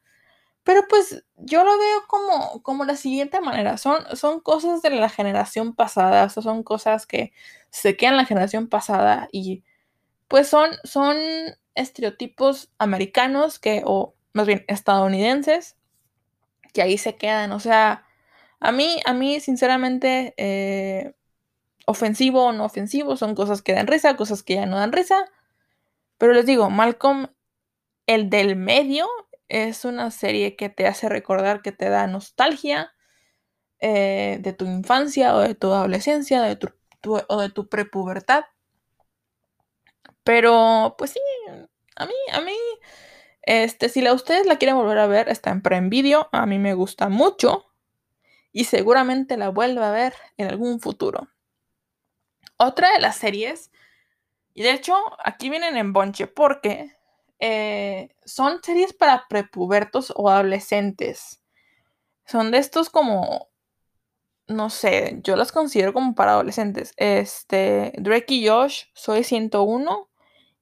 Pero 0.63 0.84
pues 0.89 1.25
yo 1.38 1.63
lo 1.65 1.77
veo 1.77 2.03
como, 2.08 2.63
como 2.63 2.86
la 2.86 2.96
siguiente 2.96 3.42
manera. 3.42 3.77
Son, 3.77 4.03
son 4.15 4.39
cosas 4.42 4.82
de 4.82 4.92
la 4.92 5.10
generación 5.10 5.75
pasada. 5.75 6.25
O 6.25 6.30
son 6.42 6.63
cosas 6.63 7.06
que 7.08 7.34
se 7.70 7.98
quedan 7.98 8.13
en 8.13 8.18
la 8.18 8.25
generación 8.25 8.68
pasada. 8.70 9.27
Y 9.32 9.63
pues 10.27 10.48
son, 10.48 10.72
son 10.84 11.18
estereotipos 11.75 12.72
americanos 12.80 13.60
que, 13.60 13.84
o 13.86 14.15
más 14.34 14.48
bien 14.48 14.65
estadounidenses, 14.68 15.77
que 16.74 16.82
ahí 16.82 16.98
se 16.98 17.15
quedan. 17.15 17.51
O 17.51 17.60
sea, 17.60 18.06
a 18.60 18.72
mí, 18.72 19.00
a 19.06 19.13
mí, 19.13 19.39
sinceramente, 19.39 20.34
eh, 20.38 21.15
ofensivo 21.86 22.46
o 22.46 22.51
no 22.53 22.65
ofensivo, 22.65 23.18
son 23.18 23.36
cosas 23.36 23.62
que 23.62 23.74
dan 23.74 23.88
risa, 23.88 24.15
cosas 24.15 24.44
que 24.44 24.56
ya 24.56 24.65
no 24.65 24.77
dan 24.77 24.92
risa. 24.92 25.25
Pero 26.18 26.34
les 26.34 26.46
digo, 26.46 26.70
Malcolm, 26.70 27.27
el 28.07 28.29
del 28.29 28.55
medio, 28.55 29.07
es 29.48 29.86
una 29.86 30.12
serie 30.12 30.55
que 30.55 30.69
te 30.69 30.88
hace 30.88 31.10
recordar, 31.10 31.62
que 31.62 31.72
te 31.72 31.89
da 31.89 32.07
nostalgia 32.07 32.93
eh, 33.79 34.38
de 34.41 34.53
tu 34.53 34.65
infancia 34.65 35.36
o 35.36 35.39
de 35.39 35.55
tu 35.55 35.72
adolescencia, 35.72 36.41
de 36.41 36.55
tu, 36.55 36.69
o 37.27 37.41
de 37.41 37.50
tu 37.50 37.69
prepubertad. 37.69 38.45
Pero, 40.24 40.95
pues 40.98 41.12
sí, 41.12 41.19
a 41.95 42.05
mí, 42.05 42.13
a 42.31 42.41
mí, 42.41 42.55
este, 43.41 43.89
si 43.89 44.01
la, 44.01 44.13
ustedes 44.13 44.45
la 44.45 44.57
quieren 44.57 44.77
volver 44.77 44.98
a 45.00 45.07
ver, 45.07 45.29
está 45.29 45.51
en 45.51 45.62
Prime 45.62 45.89
Video. 45.89 46.29
A 46.31 46.45
mí 46.45 46.60
me 46.60 46.74
gusta 46.74 47.10
mucho. 47.10 47.65
Y 48.51 48.65
seguramente 48.65 49.36
la 49.38 49.50
vuelva 49.50 49.89
a 49.89 49.91
ver 49.91 50.13
en 50.38 50.48
algún 50.48 50.79
futuro. 50.79 51.27
Otra 52.57 52.91
de 52.93 53.00
las 53.00 53.17
series, 53.17 53.72
y 54.53 54.63
de 54.63 54.72
hecho 54.72 54.95
aquí 55.24 55.50
vienen 55.50 55.75
en 55.75 55.91
bonche 55.91 56.27
porque 56.27 56.95
eh, 57.45 58.15
son 58.23 58.63
series 58.63 58.93
para 58.93 59.27
prepubertos 59.27 60.13
o 60.15 60.29
adolescentes. 60.29 61.43
Son 62.25 62.51
de 62.51 62.59
estos 62.59 62.89
como 62.89 63.50
no 64.47 64.69
sé, 64.69 65.19
yo 65.23 65.35
las 65.35 65.51
considero 65.51 65.93
como 65.93 66.15
para 66.15 66.31
adolescentes. 66.33 66.93
Este, 66.95 67.93
Drake 67.97 68.33
y 68.33 68.47
Josh, 68.47 68.85
Soy 68.93 69.25
101 69.25 70.09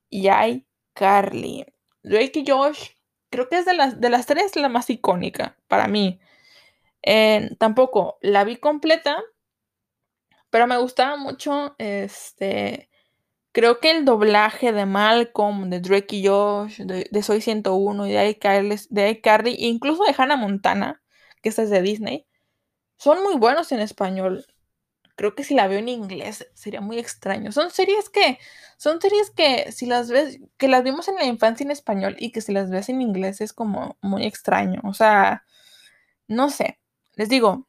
y 0.10 0.28
hay 0.30 0.66
Carly. 0.94 1.66
Drake 2.02 2.40
y 2.40 2.50
Josh, 2.50 2.92
creo 3.30 3.48
que 3.48 3.60
es 3.60 3.66
de 3.66 3.76
las, 3.76 4.02
de 4.02 4.10
las 4.10 4.26
tres 4.26 4.56
la 4.56 4.70
más 4.70 4.90
icónica 4.90 5.58
para 5.68 5.88
mí. 5.88 6.20
tampoco 7.60 8.18
la 8.22 8.44
vi 8.44 8.58
completa, 8.58 9.22
pero 10.50 10.66
me 10.68 10.78
gustaba 10.78 11.16
mucho. 11.18 11.76
Este, 11.78 12.91
creo 13.52 13.80
que 13.80 13.92
el 13.92 14.06
doblaje 14.06 14.72
de 14.72 14.86
Malcolm, 14.86 15.70
de 15.70 15.80
Drake 15.80 16.18
y 16.18 16.28
Josh, 16.28 16.82
de, 16.82 17.24
Soy 17.24 17.42
101 17.42 18.08
y 18.08 18.12
de 18.12 18.38
Carly, 18.40 18.76
de 18.90 19.22
Carly, 19.22 19.56
incluso 19.60 20.04
de 20.04 20.16
Hannah 20.18 20.38
Montana, 20.38 21.02
que 21.42 21.50
esta 21.50 21.64
es 21.64 21.70
de 21.70 21.82
Disney, 21.82 22.28
son 22.98 23.24
muy 23.24 23.36
buenos 23.38 23.72
en 23.72 23.80
español 23.80 24.46
creo 25.22 25.36
que 25.36 25.44
si 25.44 25.54
la 25.54 25.68
veo 25.68 25.78
en 25.78 25.88
inglés 25.88 26.48
sería 26.56 26.82
muy 26.82 26.98
extraño. 26.98 27.52
Son 27.52 27.70
series 27.70 28.10
que, 28.10 28.40
son 28.78 29.00
series 29.00 29.30
que 29.30 29.72
si 29.72 29.86
las 29.86 30.10
ves, 30.10 30.40
que 30.58 30.68
las 30.68 30.84
vimos 30.84 31.08
en 31.08 31.16
la 31.16 31.26
infancia 31.26 31.64
en 31.64 31.70
español 31.70 32.16
y 32.18 32.32
que 32.32 32.42
si 32.42 32.52
las 32.52 32.72
ves 32.72 32.90
en 32.90 33.02
inglés 33.02 33.40
es 33.40 33.54
como 33.54 33.98
muy 34.02 34.26
extraño. 34.26 34.82
O 34.84 34.96
sea, 34.96 35.46
no 36.28 36.50
sé. 36.50 36.80
Les 37.14 37.30
digo, 37.30 37.68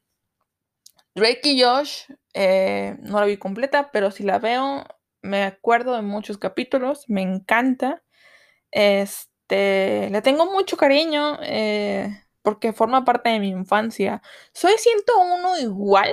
Drake 1.15 1.43
y 1.45 1.63
Josh 1.63 2.05
eh, 2.33 2.97
no 3.01 3.21
la 3.21 3.27
vi 3.27 3.37
completa, 3.37 3.91
pero 3.93 4.11
si 4.11 4.23
la 4.23 4.39
veo, 4.39 4.85
me 5.23 5.45
acuerdo 5.45 5.95
de 5.97 6.03
muchos 6.03 6.39
capítulos, 6.39 7.09
me 7.09 7.23
encanta. 7.23 8.03
Este, 8.73 10.11
le 10.11 10.23
tengo 10.23 10.47
mucho 10.47 10.77
cariño 10.77 11.39
eh, 11.43 12.25
porque 12.43 12.73
forma 12.73 13.05
parte 13.05 13.31
de 13.31 13.41
mi 13.41 13.49
infancia. 13.49 14.23
Soy 14.53 14.73
101 14.77 15.61
igual, 15.61 16.13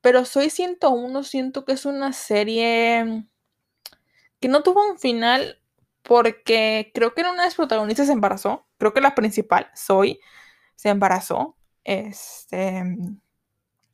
pero 0.00 0.24
Soy 0.24 0.50
101 0.50 1.24
siento 1.24 1.64
que 1.64 1.72
es 1.72 1.84
una 1.84 2.12
serie 2.12 3.26
que 4.40 4.48
no 4.48 4.62
tuvo 4.62 4.88
un 4.88 4.98
final 4.98 5.60
porque 6.02 6.92
creo 6.94 7.14
que 7.14 7.22
una 7.22 7.32
de 7.32 7.38
las 7.38 7.54
protagonistas 7.54 8.06
se 8.06 8.12
embarazó. 8.12 8.66
Creo 8.78 8.92
que 8.92 9.00
la 9.00 9.14
principal, 9.14 9.70
Soy, 9.74 10.20
se 10.76 10.90
embarazó. 10.90 11.56
Este. 11.84 12.84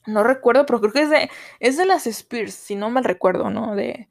No 0.07 0.25
recuerdo, 0.25 0.67
pero 0.67 0.81
creo 0.81 0.93
que 0.93 1.02
es 1.02 1.11
de, 1.11 1.31
es 1.61 1.76
de 1.76 1.87
las 1.87 2.07
Spears, 2.07 2.55
si 2.55 2.75
no 2.75 2.90
me 2.90 3.02
recuerdo, 3.02 3.50
¿no? 3.50 3.76
De, 3.76 4.09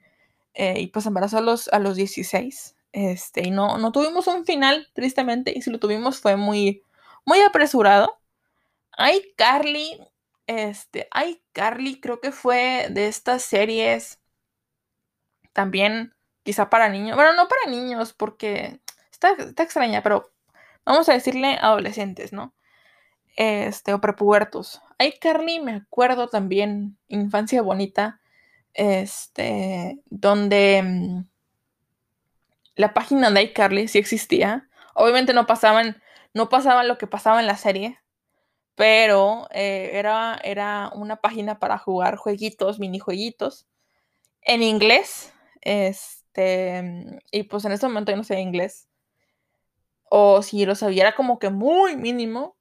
eh, 0.60 0.82
y 0.82 0.88
pues 0.88 1.06
embarazó 1.06 1.38
a 1.38 1.42
los, 1.42 1.70
a 1.70 1.80
los 1.80 1.96
16. 1.96 2.76
Este, 2.92 3.48
y 3.48 3.52
no, 3.52 3.78
no 3.78 3.94
tuvimos 3.94 4.28
un 4.28 4.44
final, 4.46 4.90
tristemente, 4.94 5.54
y 5.56 5.62
si 5.62 5.72
lo 5.72 5.80
tuvimos 5.80 6.20
fue 6.20 6.36
muy, 6.36 6.84
muy 7.26 7.40
apresurado. 7.42 8.20
Ay, 8.92 9.34
Carly, 9.38 9.98
este, 10.48 11.08
ay, 11.12 11.42
Carly, 11.54 12.02
creo 12.02 12.20
que 12.20 12.34
fue 12.34 12.88
de 12.92 13.08
estas 13.08 13.44
series 13.44 14.20
también, 15.54 16.14
quizá 16.44 16.70
para 16.70 16.90
niños. 16.90 17.16
Bueno, 17.16 17.32
no 17.34 17.48
para 17.48 17.72
niños, 17.72 18.12
porque 18.14 18.82
está, 19.14 19.32
extraña, 19.64 20.04
pero 20.04 20.30
vamos 20.86 21.08
a 21.08 21.14
decirle 21.14 21.58
adolescentes, 21.62 22.34
¿no? 22.34 22.54
Este, 23.38 23.94
o 23.94 24.02
prepubertos. 24.02 24.82
Ay, 24.98 25.14
Carly, 25.22 25.62
me 25.62 25.76
acuerdo 25.76 26.28
también, 26.28 26.98
Infancia 27.08 27.62
Bonita, 27.62 28.20
este, 28.74 30.00
donde 30.10 30.82
mm, 30.84 31.24
la 32.76 32.94
página 32.94 33.30
de 33.32 33.44
iCarly 33.44 33.88
sí 33.88 33.98
existía. 34.00 34.70
Obviamente 34.96 35.34
no 35.34 35.46
pasaban, 35.46 36.02
no 36.34 36.50
pasaban 36.50 36.88
lo 36.88 36.98
que 36.98 37.08
pasaba 37.08 37.40
en 37.40 37.48
la 37.48 37.58
serie, 37.58 38.00
pero 38.76 39.48
eh, 39.52 39.92
era, 39.94 40.40
era 40.44 40.92
una 40.96 41.18
página 41.18 41.60
para 41.60 41.78
jugar 41.78 42.16
jueguitos, 42.18 42.80
minijueguitos, 42.80 43.68
en 44.42 44.64
inglés. 44.64 45.34
Este, 45.62 47.22
y 47.32 47.44
pues 47.44 47.66
en 47.66 47.74
ese 47.74 47.88
momento 47.88 48.12
yo 48.12 48.18
no 48.18 48.24
sé 48.24 48.40
inglés. 48.40 48.88
O 50.10 50.42
si 50.42 50.66
lo 50.66 50.76
sabía, 50.76 51.04
era 51.04 51.16
como 51.16 51.40
que 51.40 51.50
muy 51.50 51.96
mínimo. 51.96 52.58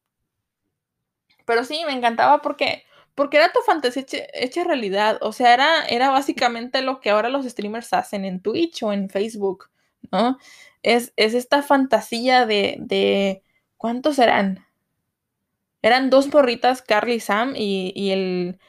Pero 1.46 1.64
sí, 1.64 1.82
me 1.86 1.92
encantaba 1.92 2.42
porque, 2.42 2.84
porque 3.18 3.36
era 3.38 3.50
tu 3.52 3.58
fantasía 3.62 4.04
hecha, 4.32 4.62
realidad. 4.62 5.18
O 5.22 5.32
sea, 5.32 5.52
era, 5.52 5.84
era 5.88 6.10
básicamente 6.10 6.82
lo 6.82 7.00
que 7.00 7.10
ahora 7.10 7.30
los 7.30 7.44
streamers 7.46 7.92
hacen 7.92 8.24
en 8.24 8.40
Twitch 8.40 8.84
o 8.84 8.92
en 8.92 9.10
Facebook, 9.10 9.70
¿no? 10.12 10.38
Es, 10.84 11.12
esta 11.16 11.62
fantasía 11.64 12.46
de, 12.46 12.76
de, 12.78 13.42
¿Cuántos 13.76 14.20
eran? 14.20 14.64
Eran 15.82 16.10
dos 16.10 16.28
porritas, 16.28 16.80
Carly 16.80 17.14
y 17.14 17.20
Sam, 17.20 17.54
y, 17.56 18.10
el. 18.12 18.60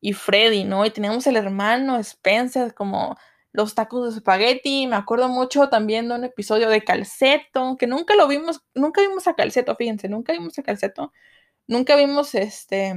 y 0.00 0.14
Freddy, 0.14 0.64
¿no? 0.64 0.86
Y 0.86 0.90
teníamos 0.90 1.26
el 1.26 1.36
hermano 1.36 1.98
Spencer, 1.98 2.72
como 2.72 3.18
los 3.52 3.74
tacos 3.74 4.04
de 4.10 4.18
espagueti. 4.18 4.86
Me 4.86 4.96
acuerdo 4.96 5.28
mucho 5.28 5.68
también 5.68 6.08
de 6.08 6.14
un 6.14 6.24
episodio 6.24 6.70
de 6.70 6.82
Calceto, 6.82 7.76
que 7.78 7.86
nunca 7.86 8.16
lo 8.16 8.26
vimos, 8.26 8.62
nunca 8.74 9.02
vimos 9.02 9.26
a 9.26 9.34
Calceto, 9.34 9.76
fíjense, 9.76 10.08
nunca 10.08 10.32
vimos 10.32 10.58
a 10.58 10.62
Calceto. 10.62 11.12
Nunca 11.66 11.96
vimos 11.96 12.34
este. 12.34 12.94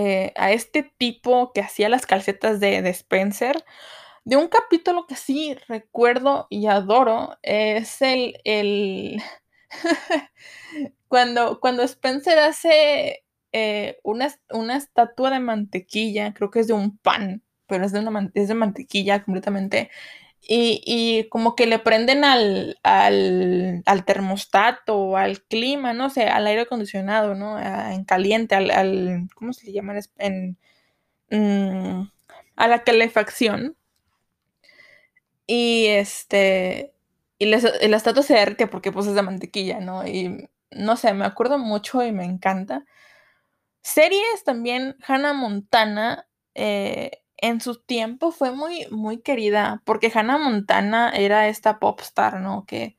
Eh, 0.00 0.32
a 0.36 0.52
este 0.52 0.84
tipo 0.96 1.52
que 1.52 1.60
hacía 1.60 1.88
las 1.88 2.06
calcetas 2.06 2.60
de, 2.60 2.88
Spencer. 2.90 3.64
De 4.24 4.36
un 4.36 4.46
capítulo 4.46 5.06
que 5.08 5.16
sí 5.16 5.56
recuerdo 5.66 6.46
y 6.50 6.66
adoro 6.68 7.36
es 7.42 8.00
el. 8.00 8.38
el 8.44 9.20
cuando, 11.08 11.58
cuando 11.58 11.82
Spencer 11.82 12.38
hace 12.38 13.24
eh, 13.50 13.98
una, 14.04 14.32
una 14.50 14.76
estatua 14.76 15.30
de 15.30 15.40
mantequilla, 15.40 16.32
creo 16.32 16.52
que 16.52 16.60
es 16.60 16.68
de 16.68 16.74
un 16.74 16.96
pan 16.98 17.42
pero 17.66 17.84
es 17.84 17.92
de, 17.92 18.00
una, 18.00 18.30
es 18.34 18.48
de 18.48 18.54
mantequilla 18.54 19.22
completamente. 19.22 19.90
Y, 20.40 21.28
como 21.30 21.54
que 21.54 21.66
le 21.66 21.78
prenden 21.78 22.24
al, 22.24 22.78
al, 22.82 23.82
al, 23.84 24.04
termostato, 24.06 25.16
al 25.16 25.42
clima, 25.42 25.92
no 25.92 26.08
sé, 26.08 26.24
al 26.24 26.46
aire 26.46 26.62
acondicionado, 26.62 27.34
¿no? 27.34 27.58
en 27.60 28.04
caliente, 28.04 28.54
al, 28.54 29.28
¿cómo 29.34 29.52
se 29.52 29.72
llama? 29.72 29.94
En, 30.16 30.56
mm, 31.30 32.10
a 32.56 32.68
la 32.68 32.82
calefacción. 32.82 33.76
Y 35.46 35.86
este, 35.86 36.94
y 37.38 37.46
la, 37.46 37.56
estatua 37.96 38.22
se 38.22 38.34
derrite 38.34 38.66
porque 38.66 38.92
pues 38.92 39.06
es 39.06 39.14
de 39.14 39.22
mantequilla, 39.22 39.80
¿no? 39.80 40.06
Y 40.06 40.48
no 40.70 40.96
sé, 40.96 41.14
me 41.14 41.24
acuerdo 41.24 41.58
mucho 41.58 42.02
y 42.04 42.12
me 42.12 42.24
encanta. 42.24 42.84
Series 43.82 44.44
también, 44.44 44.96
Hannah 45.06 45.32
Montana, 45.32 46.26
eh, 46.54 47.22
en 47.38 47.60
su 47.60 47.76
tiempo 47.80 48.32
fue 48.32 48.52
muy, 48.52 48.86
muy 48.90 49.18
querida, 49.20 49.82
porque 49.84 50.10
Hannah 50.12 50.38
Montana 50.38 51.10
era 51.10 51.48
esta 51.48 51.78
pop 51.78 52.00
star, 52.00 52.40
¿no? 52.40 52.64
Que, 52.66 52.96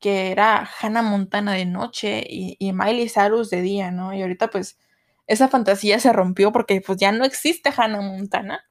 que 0.00 0.30
era 0.30 0.68
Hannah 0.80 1.02
Montana 1.02 1.52
de 1.54 1.66
noche 1.66 2.24
y, 2.28 2.56
y, 2.58 2.72
Miley 2.72 3.08
Cyrus 3.08 3.50
de 3.50 3.62
día, 3.62 3.90
¿no? 3.90 4.14
Y 4.14 4.22
ahorita 4.22 4.48
pues 4.50 4.78
esa 5.26 5.48
fantasía 5.48 5.98
se 5.98 6.12
rompió 6.12 6.52
porque 6.52 6.80
pues 6.80 6.98
ya 6.98 7.12
no 7.12 7.24
existe 7.24 7.72
Hannah 7.76 8.00
Montana. 8.00 8.64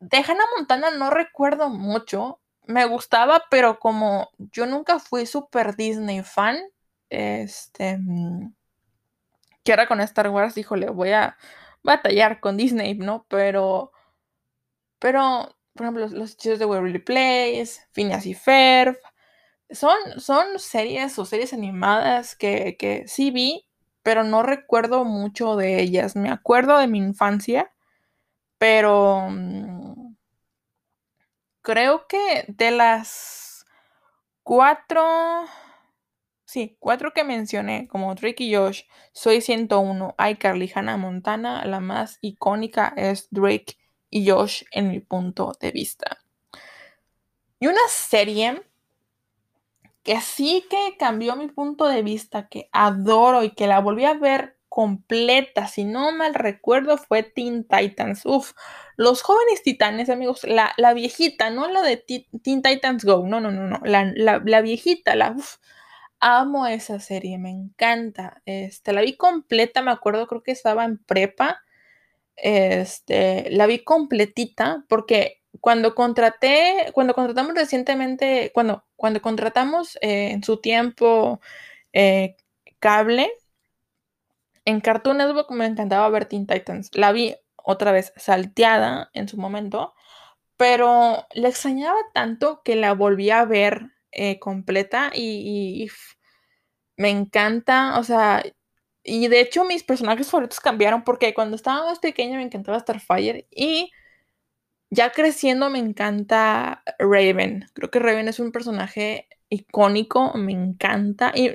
De 0.00 0.18
Hannah 0.18 0.46
Montana 0.56 0.90
no 0.90 1.10
recuerdo 1.10 1.68
mucho, 1.68 2.40
me 2.66 2.84
gustaba, 2.86 3.44
pero 3.50 3.78
como 3.78 4.30
yo 4.38 4.66
nunca 4.66 4.98
fui 4.98 5.26
super 5.26 5.76
Disney 5.76 6.22
fan, 6.22 6.58
este, 7.10 7.98
mm, 7.98 8.54
que 9.62 9.72
ahora 9.72 9.86
con 9.86 10.00
Star 10.00 10.28
Wars, 10.28 10.56
híjole, 10.56 10.90
voy 10.90 11.12
a 11.12 11.36
batallar 11.82 12.40
con 12.40 12.56
Disney, 12.56 12.94
¿no? 12.94 13.26
Pero, 13.28 13.92
pero, 14.98 15.56
por 15.74 15.86
ejemplo, 15.86 16.08
los, 16.08 16.32
hechizos 16.34 16.58
de 16.58 16.66
Waverly 16.66 16.98
Place, 17.00 17.86
Phineas 17.92 18.26
y 18.26 18.34
Ferb, 18.34 18.98
son, 19.70 19.96
son 20.18 20.58
series 20.58 21.18
o 21.18 21.24
series 21.24 21.52
animadas 21.52 22.36
que, 22.36 22.76
que 22.78 23.04
sí 23.08 23.30
vi, 23.30 23.66
pero 24.02 24.24
no 24.24 24.42
recuerdo 24.42 25.04
mucho 25.04 25.56
de 25.56 25.80
ellas. 25.80 26.16
Me 26.16 26.30
acuerdo 26.30 26.78
de 26.78 26.88
mi 26.88 26.98
infancia, 26.98 27.72
pero 28.58 29.28
mm, 29.30 30.14
creo 31.62 32.06
que 32.06 32.44
de 32.48 32.70
las 32.72 33.64
cuatro 34.42 35.46
Sí, 36.52 36.76
cuatro 36.80 37.14
que 37.14 37.24
mencioné, 37.24 37.88
como 37.88 38.14
Drake 38.14 38.44
y 38.44 38.54
Josh, 38.54 38.82
Soy 39.14 39.40
101, 39.40 40.14
iCarly, 40.32 40.70
Hannah 40.74 40.98
Montana, 40.98 41.64
la 41.64 41.80
más 41.80 42.18
icónica 42.20 42.92
es 42.94 43.28
Drake 43.30 43.78
y 44.10 44.28
Josh 44.28 44.64
en 44.70 44.90
mi 44.90 45.00
punto 45.00 45.54
de 45.58 45.70
vista. 45.70 46.18
Y 47.58 47.68
una 47.68 47.80
serie 47.88 48.64
que 50.02 50.20
sí 50.20 50.66
que 50.68 50.98
cambió 50.98 51.36
mi 51.36 51.48
punto 51.48 51.86
de 51.86 52.02
vista, 52.02 52.48
que 52.50 52.68
adoro 52.70 53.44
y 53.44 53.52
que 53.52 53.66
la 53.66 53.80
volví 53.80 54.04
a 54.04 54.12
ver 54.12 54.58
completa, 54.68 55.68
si 55.68 55.84
no 55.84 56.12
mal 56.12 56.34
recuerdo, 56.34 56.98
fue 56.98 57.22
Teen 57.22 57.66
Titans. 57.66 58.26
Uf, 58.26 58.52
los 58.98 59.22
jóvenes 59.22 59.62
titanes, 59.62 60.10
amigos, 60.10 60.44
la, 60.44 60.74
viejita, 60.92 61.48
no 61.48 61.70
la 61.70 61.80
de 61.80 61.96
Teen 61.96 62.60
Titans 62.60 63.06
Go, 63.06 63.26
no, 63.26 63.40
no, 63.40 63.50
no, 63.50 63.68
no, 63.68 63.80
la, 63.84 64.60
viejita, 64.60 65.16
la, 65.16 65.30
uf, 65.30 65.56
amo 66.22 66.66
esa 66.66 67.00
serie, 67.00 67.36
me 67.38 67.50
encanta. 67.50 68.42
Este, 68.46 68.92
la 68.92 69.02
vi 69.02 69.16
completa, 69.16 69.82
me 69.82 69.90
acuerdo, 69.90 70.26
creo 70.26 70.42
que 70.42 70.52
estaba 70.52 70.84
en 70.84 70.98
prepa. 70.98 71.62
Este, 72.36 73.50
la 73.50 73.66
vi 73.66 73.80
completita 73.84 74.84
porque 74.88 75.42
cuando 75.60 75.94
contraté, 75.94 76.90
cuando 76.94 77.14
contratamos 77.14 77.54
recientemente, 77.54 78.52
cuando, 78.54 78.84
cuando 78.96 79.20
contratamos 79.20 79.98
eh, 80.00 80.30
en 80.32 80.42
su 80.44 80.60
tiempo 80.60 81.40
eh, 81.92 82.36
cable, 82.78 83.30
en 84.64 84.80
Cartoon 84.80 85.18
Network 85.18 85.50
me 85.50 85.66
encantaba 85.66 86.08
ver 86.08 86.26
Teen 86.26 86.46
Titans. 86.46 86.90
La 86.94 87.12
vi 87.12 87.36
otra 87.56 87.92
vez 87.92 88.12
salteada 88.16 89.10
en 89.12 89.28
su 89.28 89.36
momento, 89.38 89.94
pero 90.56 91.26
la 91.32 91.48
extrañaba 91.48 91.98
tanto 92.14 92.62
que 92.64 92.76
la 92.76 92.94
volví 92.94 93.30
a 93.30 93.44
ver 93.44 93.90
eh, 94.12 94.38
completa 94.38 95.10
y, 95.14 95.88
me 96.96 97.10
encanta, 97.10 97.98
o 97.98 98.04
sea, 98.04 98.44
y 99.02 99.28
de 99.28 99.40
hecho 99.40 99.64
mis 99.64 99.82
personajes 99.82 100.30
favoritos 100.30 100.60
cambiaron 100.60 101.02
porque 101.04 101.34
cuando 101.34 101.56
estaba 101.56 101.86
más 101.86 101.98
pequeña 101.98 102.36
me 102.36 102.44
encantaba 102.44 102.78
Starfire 102.78 103.48
y 103.50 103.90
ya 104.90 105.10
creciendo 105.10 105.70
me 105.70 105.78
encanta 105.78 106.82
Raven. 106.98 107.66
Creo 107.74 107.90
que 107.90 107.98
Raven 107.98 108.28
es 108.28 108.38
un 108.40 108.52
personaje 108.52 109.28
icónico, 109.48 110.34
me 110.34 110.52
encanta. 110.52 111.32
Y 111.34 111.48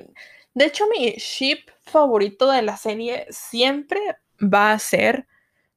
de 0.53 0.65
hecho 0.65 0.85
mi 0.87 1.11
ship 1.17 1.59
favorito 1.83 2.51
de 2.51 2.63
la 2.63 2.77
serie 2.77 3.27
siempre 3.29 3.99
va 4.41 4.73
a 4.73 4.79
ser 4.79 5.27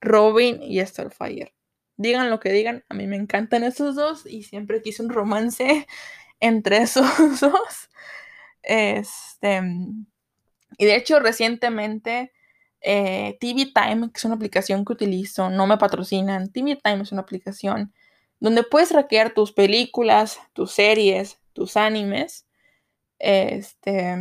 Robin 0.00 0.62
y 0.62 0.84
Starfire. 0.84 1.54
Digan 1.96 2.30
lo 2.30 2.40
que 2.40 2.50
digan, 2.50 2.84
a 2.88 2.94
mí 2.94 3.06
me 3.06 3.16
encantan 3.16 3.62
esos 3.62 3.94
dos 3.94 4.24
y 4.26 4.42
siempre 4.42 4.80
quise 4.82 5.02
un 5.02 5.10
romance 5.10 5.86
entre 6.40 6.78
esos 6.78 7.06
dos. 7.40 7.88
Este, 8.62 9.60
y 10.78 10.84
de 10.84 10.96
hecho, 10.96 11.20
recientemente, 11.20 12.32
eh, 12.80 13.36
TV 13.40 13.72
Time, 13.74 14.10
que 14.12 14.18
es 14.18 14.24
una 14.24 14.34
aplicación 14.34 14.84
que 14.84 14.92
utilizo, 14.92 15.50
no 15.50 15.66
me 15.66 15.78
patrocinan. 15.78 16.50
TV 16.52 16.76
Time 16.82 17.02
es 17.02 17.12
una 17.12 17.22
aplicación 17.22 17.92
donde 18.40 18.62
puedes 18.62 18.90
hackear 18.90 19.34
tus 19.34 19.52
películas, 19.52 20.40
tus 20.54 20.72
series, 20.72 21.38
tus 21.52 21.76
animes. 21.76 22.46
Este, 23.18 24.16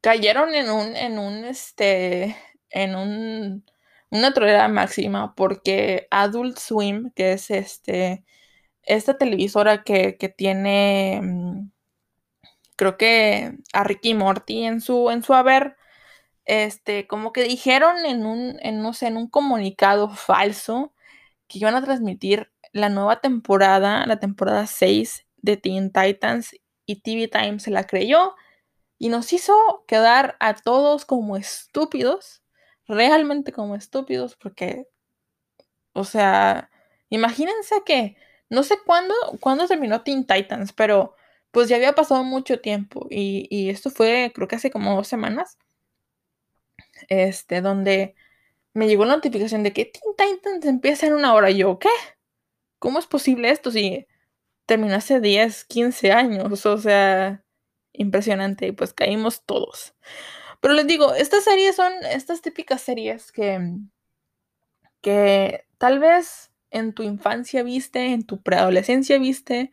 cayeron 0.00 0.54
en 0.54 0.70
un, 0.70 0.96
en 0.96 1.18
un, 1.18 1.44
este, 1.44 2.36
en 2.70 2.96
un, 2.96 3.64
una 4.10 4.34
trolera 4.34 4.68
máxima 4.68 5.34
porque 5.36 6.08
Adult 6.10 6.58
Swim, 6.58 7.10
que 7.14 7.32
es 7.32 7.50
este, 7.50 8.24
esta 8.86 9.18
televisora 9.18 9.82
que, 9.84 10.16
tiene, 10.36 11.20
mm, 11.22 11.70
creo 12.76 12.96
que 12.96 13.58
a 13.72 13.84
Ricky 13.84 14.14
Morty 14.14 14.64
en 14.64 14.80
su, 14.80 15.10
en 15.10 15.22
su 15.22 15.34
haber, 15.34 15.76
este, 16.44 17.06
como 17.06 17.32
que 17.32 17.42
dijeron 17.44 18.06
en 18.06 18.26
un, 18.26 18.58
en, 18.62 18.82
no 18.82 18.92
sé, 18.94 19.08
en 19.08 19.16
un 19.16 19.28
comunicado 19.28 20.08
falso 20.16 20.94
que 21.48 21.58
iban 21.58 21.74
a 21.74 21.84
transmitir 21.84 22.52
la 22.72 22.88
nueva 22.88 23.20
temporada, 23.20 24.06
la 24.06 24.20
temporada 24.20 24.66
6 24.66 25.26
de 25.36 25.56
Teen 25.56 25.92
Titans 25.92 26.56
y 26.86 27.00
TV 27.02 27.28
Time 27.28 27.60
se 27.60 27.70
la 27.70 27.84
creyó 27.84 28.34
y 28.98 29.08
nos 29.08 29.32
hizo 29.32 29.84
quedar 29.86 30.36
a 30.40 30.54
todos 30.54 31.04
como 31.04 31.36
estúpidos, 31.36 32.42
realmente 32.86 33.52
como 33.52 33.74
estúpidos, 33.76 34.36
porque, 34.36 34.86
o 35.92 36.04
sea, 36.04 36.70
imagínense 37.10 37.82
que 37.84 38.16
No 38.50 38.62
sé 38.62 38.76
cuándo, 38.84 39.14
terminó 39.68 40.02
Teen 40.02 40.26
Titans, 40.26 40.72
pero 40.72 41.14
pues 41.50 41.68
ya 41.68 41.76
había 41.76 41.94
pasado 41.94 42.22
mucho 42.24 42.60
tiempo 42.60 43.06
y, 43.10 43.46
y 43.50 43.70
esto 43.70 43.90
fue 43.90 44.32
creo 44.34 44.48
que 44.48 44.56
hace 44.56 44.70
como 44.70 44.94
dos 44.94 45.08
semanas, 45.08 45.58
este, 47.08 47.60
donde 47.60 48.14
me 48.76 48.88
llegó 48.88 49.04
la 49.06 49.16
notificación 49.16 49.62
de 49.62 49.72
que 49.72 49.86
Teen 49.86 50.36
Titans 50.36 50.66
empieza 50.66 51.06
en 51.06 51.14
una 51.14 51.34
hora. 51.34 51.50
Y 51.50 51.58
yo, 51.58 51.78
¿qué? 51.78 51.88
¿Cómo 52.78 52.98
es 52.98 53.06
posible 53.06 53.50
esto 53.50 53.70
si 53.70 54.06
terminó 54.66 54.94
hace 54.96 55.20
10, 55.20 55.64
15 55.64 56.12
años? 56.12 56.66
O 56.66 56.78
sea, 56.78 57.42
impresionante. 57.92 58.66
Y 58.68 58.72
pues 58.72 58.92
caímos 58.92 59.44
todos. 59.44 59.94
Pero 60.60 60.74
les 60.74 60.86
digo, 60.86 61.14
estas 61.14 61.44
series 61.44 61.76
son 61.76 61.92
estas 62.10 62.42
típicas 62.42 62.82
series 62.82 63.32
que, 63.32 63.60
que 65.00 65.66
tal 65.78 65.98
vez 65.98 66.50
en 66.70 66.92
tu 66.92 67.02
infancia 67.02 67.62
viste, 67.62 68.12
en 68.12 68.24
tu 68.24 68.42
preadolescencia 68.42 69.18
viste, 69.18 69.70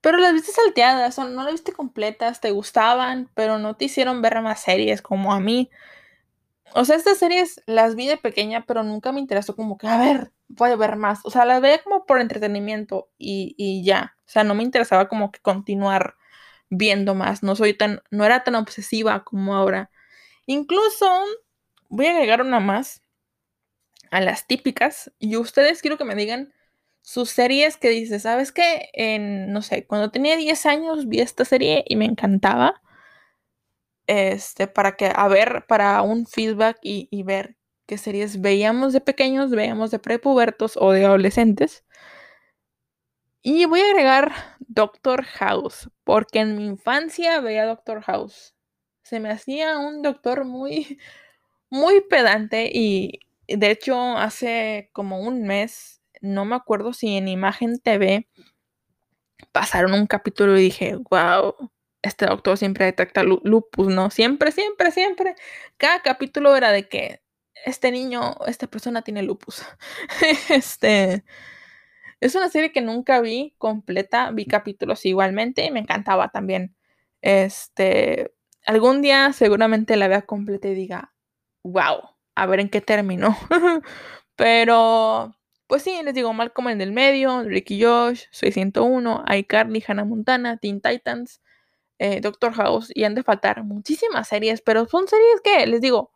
pero 0.00 0.18
las 0.18 0.32
viste 0.32 0.52
salteadas, 0.52 1.18
no 1.18 1.44
las 1.44 1.52
viste 1.52 1.72
completas, 1.72 2.40
te 2.40 2.50
gustaban, 2.50 3.30
pero 3.34 3.58
no 3.58 3.76
te 3.76 3.86
hicieron 3.86 4.22
ver 4.22 4.40
más 4.40 4.60
series 4.60 5.02
como 5.02 5.32
a 5.32 5.40
mí. 5.40 5.70
O 6.74 6.84
sea, 6.84 6.96
estas 6.96 7.18
series 7.18 7.62
las 7.66 7.96
vi 7.96 8.06
de 8.06 8.16
pequeña, 8.16 8.64
pero 8.64 8.82
nunca 8.82 9.12
me 9.12 9.20
interesó 9.20 9.56
como 9.56 9.76
que, 9.76 9.88
a 9.88 9.98
ver, 9.98 10.32
voy 10.48 10.70
a 10.70 10.76
ver 10.76 10.96
más. 10.96 11.20
O 11.24 11.30
sea, 11.30 11.44
las 11.44 11.60
veía 11.60 11.82
como 11.82 12.06
por 12.06 12.20
entretenimiento 12.20 13.10
y, 13.18 13.54
y 13.58 13.84
ya. 13.84 14.16
O 14.26 14.30
sea, 14.30 14.44
no 14.44 14.54
me 14.54 14.62
interesaba 14.62 15.08
como 15.08 15.32
que 15.32 15.40
continuar 15.40 16.16
viendo 16.70 17.14
más. 17.14 17.42
No 17.42 17.56
soy 17.56 17.74
tan, 17.74 18.02
no 18.10 18.24
era 18.24 18.44
tan 18.44 18.54
obsesiva 18.54 19.24
como 19.24 19.54
ahora. 19.56 19.90
Incluso 20.46 21.06
voy 21.88 22.06
a 22.06 22.12
agregar 22.12 22.40
una 22.42 22.60
más 22.60 23.02
a 24.10 24.20
las 24.20 24.46
típicas. 24.46 25.12
Y 25.18 25.36
ustedes 25.36 25.82
quiero 25.82 25.98
que 25.98 26.04
me 26.04 26.14
digan 26.14 26.52
sus 27.02 27.30
series 27.30 27.76
que 27.76 27.88
dices, 27.90 28.22
¿sabes 28.22 28.52
qué? 28.52 28.90
En, 28.92 29.52
no 29.52 29.62
sé, 29.62 29.86
cuando 29.86 30.10
tenía 30.10 30.36
10 30.36 30.66
años 30.66 31.08
vi 31.08 31.20
esta 31.20 31.44
serie 31.44 31.84
y 31.88 31.96
me 31.96 32.04
encantaba. 32.06 32.82
Este, 34.06 34.66
para 34.66 34.96
que, 34.96 35.12
a 35.14 35.28
ver, 35.28 35.64
para 35.68 36.02
un 36.02 36.26
feedback 36.26 36.78
y, 36.82 37.08
y 37.10 37.22
ver 37.22 37.56
qué 37.86 37.96
series 37.98 38.40
veíamos 38.40 38.92
de 38.92 39.00
pequeños, 39.00 39.50
veíamos 39.50 39.90
de 39.90 39.98
prepubertos 40.00 40.76
o 40.76 40.92
de 40.92 41.04
adolescentes. 41.04 41.84
Y 43.42 43.64
voy 43.64 43.80
a 43.80 43.90
agregar 43.90 44.32
Doctor 44.58 45.24
House, 45.24 45.88
porque 46.04 46.40
en 46.40 46.56
mi 46.56 46.66
infancia 46.66 47.40
veía 47.40 47.64
Doctor 47.66 48.02
House. 48.02 48.54
Se 49.02 49.18
me 49.18 49.30
hacía 49.30 49.78
un 49.78 50.02
doctor 50.02 50.44
muy, 50.44 50.98
muy 51.70 52.02
pedante 52.02 52.70
y 52.72 53.20
de 53.56 53.70
hecho 53.70 54.16
hace 54.16 54.90
como 54.92 55.20
un 55.20 55.42
mes, 55.42 56.02
no 56.20 56.44
me 56.44 56.56
acuerdo 56.56 56.92
si 56.92 57.16
en 57.16 57.28
Imagen 57.28 57.78
TV 57.80 58.28
pasaron 59.52 59.94
un 59.94 60.06
capítulo 60.06 60.58
y 60.58 60.62
dije, 60.62 60.96
wow, 61.10 61.54
este 62.02 62.26
doctor 62.26 62.56
siempre 62.56 62.86
detecta 62.86 63.22
lupus, 63.22 63.88
¿no? 63.88 64.10
Siempre, 64.10 64.52
siempre, 64.52 64.90
siempre. 64.90 65.34
Cada 65.76 66.00
capítulo 66.02 66.56
era 66.56 66.72
de 66.72 66.88
que 66.88 67.22
este 67.64 67.90
niño, 67.90 68.36
esta 68.46 68.66
persona 68.66 69.02
tiene 69.02 69.22
lupus. 69.22 69.62
este 70.50 71.24
es 72.20 72.34
una 72.34 72.50
serie 72.50 72.72
que 72.72 72.82
nunca 72.82 73.20
vi 73.20 73.54
completa, 73.58 74.30
vi 74.30 74.46
capítulos 74.46 75.04
igualmente 75.06 75.64
y 75.64 75.70
me 75.70 75.80
encantaba 75.80 76.28
también. 76.28 76.76
Este, 77.22 78.32
algún 78.66 79.02
día 79.02 79.32
seguramente 79.32 79.96
la 79.96 80.08
vea 80.08 80.22
completa 80.22 80.68
y 80.68 80.74
diga, 80.74 81.14
wow, 81.64 82.09
a 82.34 82.46
ver 82.46 82.60
en 82.60 82.68
qué 82.68 82.80
terminó. 82.80 83.36
Pero, 84.36 85.36
pues 85.66 85.82
sí, 85.82 86.00
les 86.04 86.14
digo, 86.14 86.32
Malcolm 86.32 86.68
en 86.68 86.80
el 86.80 86.92
medio, 86.92 87.42
Ricky 87.44 87.82
Josh, 87.82 88.24
Soy 88.30 88.52
101, 88.52 89.24
iCarly, 89.38 89.84
Hannah 89.86 90.04
Montana, 90.04 90.56
Teen 90.56 90.80
Titans, 90.80 91.40
eh, 91.98 92.20
Doctor 92.20 92.52
House, 92.54 92.90
y 92.94 93.04
han 93.04 93.14
de 93.14 93.22
faltar 93.22 93.64
muchísimas 93.64 94.28
series, 94.28 94.62
pero 94.62 94.86
son 94.86 95.08
series 95.08 95.40
que, 95.42 95.66
les 95.66 95.80
digo, 95.80 96.12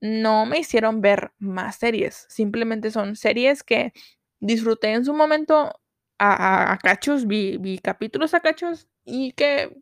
no 0.00 0.46
me 0.46 0.58
hicieron 0.58 1.00
ver 1.00 1.32
más 1.38 1.76
series, 1.76 2.26
simplemente 2.28 2.90
son 2.90 3.16
series 3.16 3.62
que 3.62 3.92
disfruté 4.40 4.92
en 4.92 5.04
su 5.04 5.14
momento 5.14 5.80
a, 6.18 6.78
cachos, 6.82 7.26
vi, 7.26 7.58
vi, 7.58 7.78
capítulos 7.78 8.34
a 8.34 8.40
cachos 8.40 8.88
y 9.04 9.32
que 9.32 9.76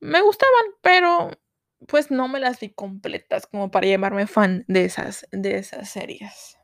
me 0.00 0.20
gustaban, 0.20 0.64
pero 0.82 1.30
pues 1.86 2.10
no 2.10 2.28
me 2.28 2.40
las 2.40 2.60
vi 2.60 2.70
completas 2.70 3.46
como 3.46 3.70
para 3.70 3.86
llamarme 3.86 4.26
fan 4.26 4.64
de 4.68 4.84
esas, 4.84 5.26
de 5.32 5.58
esas 5.58 5.88
series. 5.88 6.58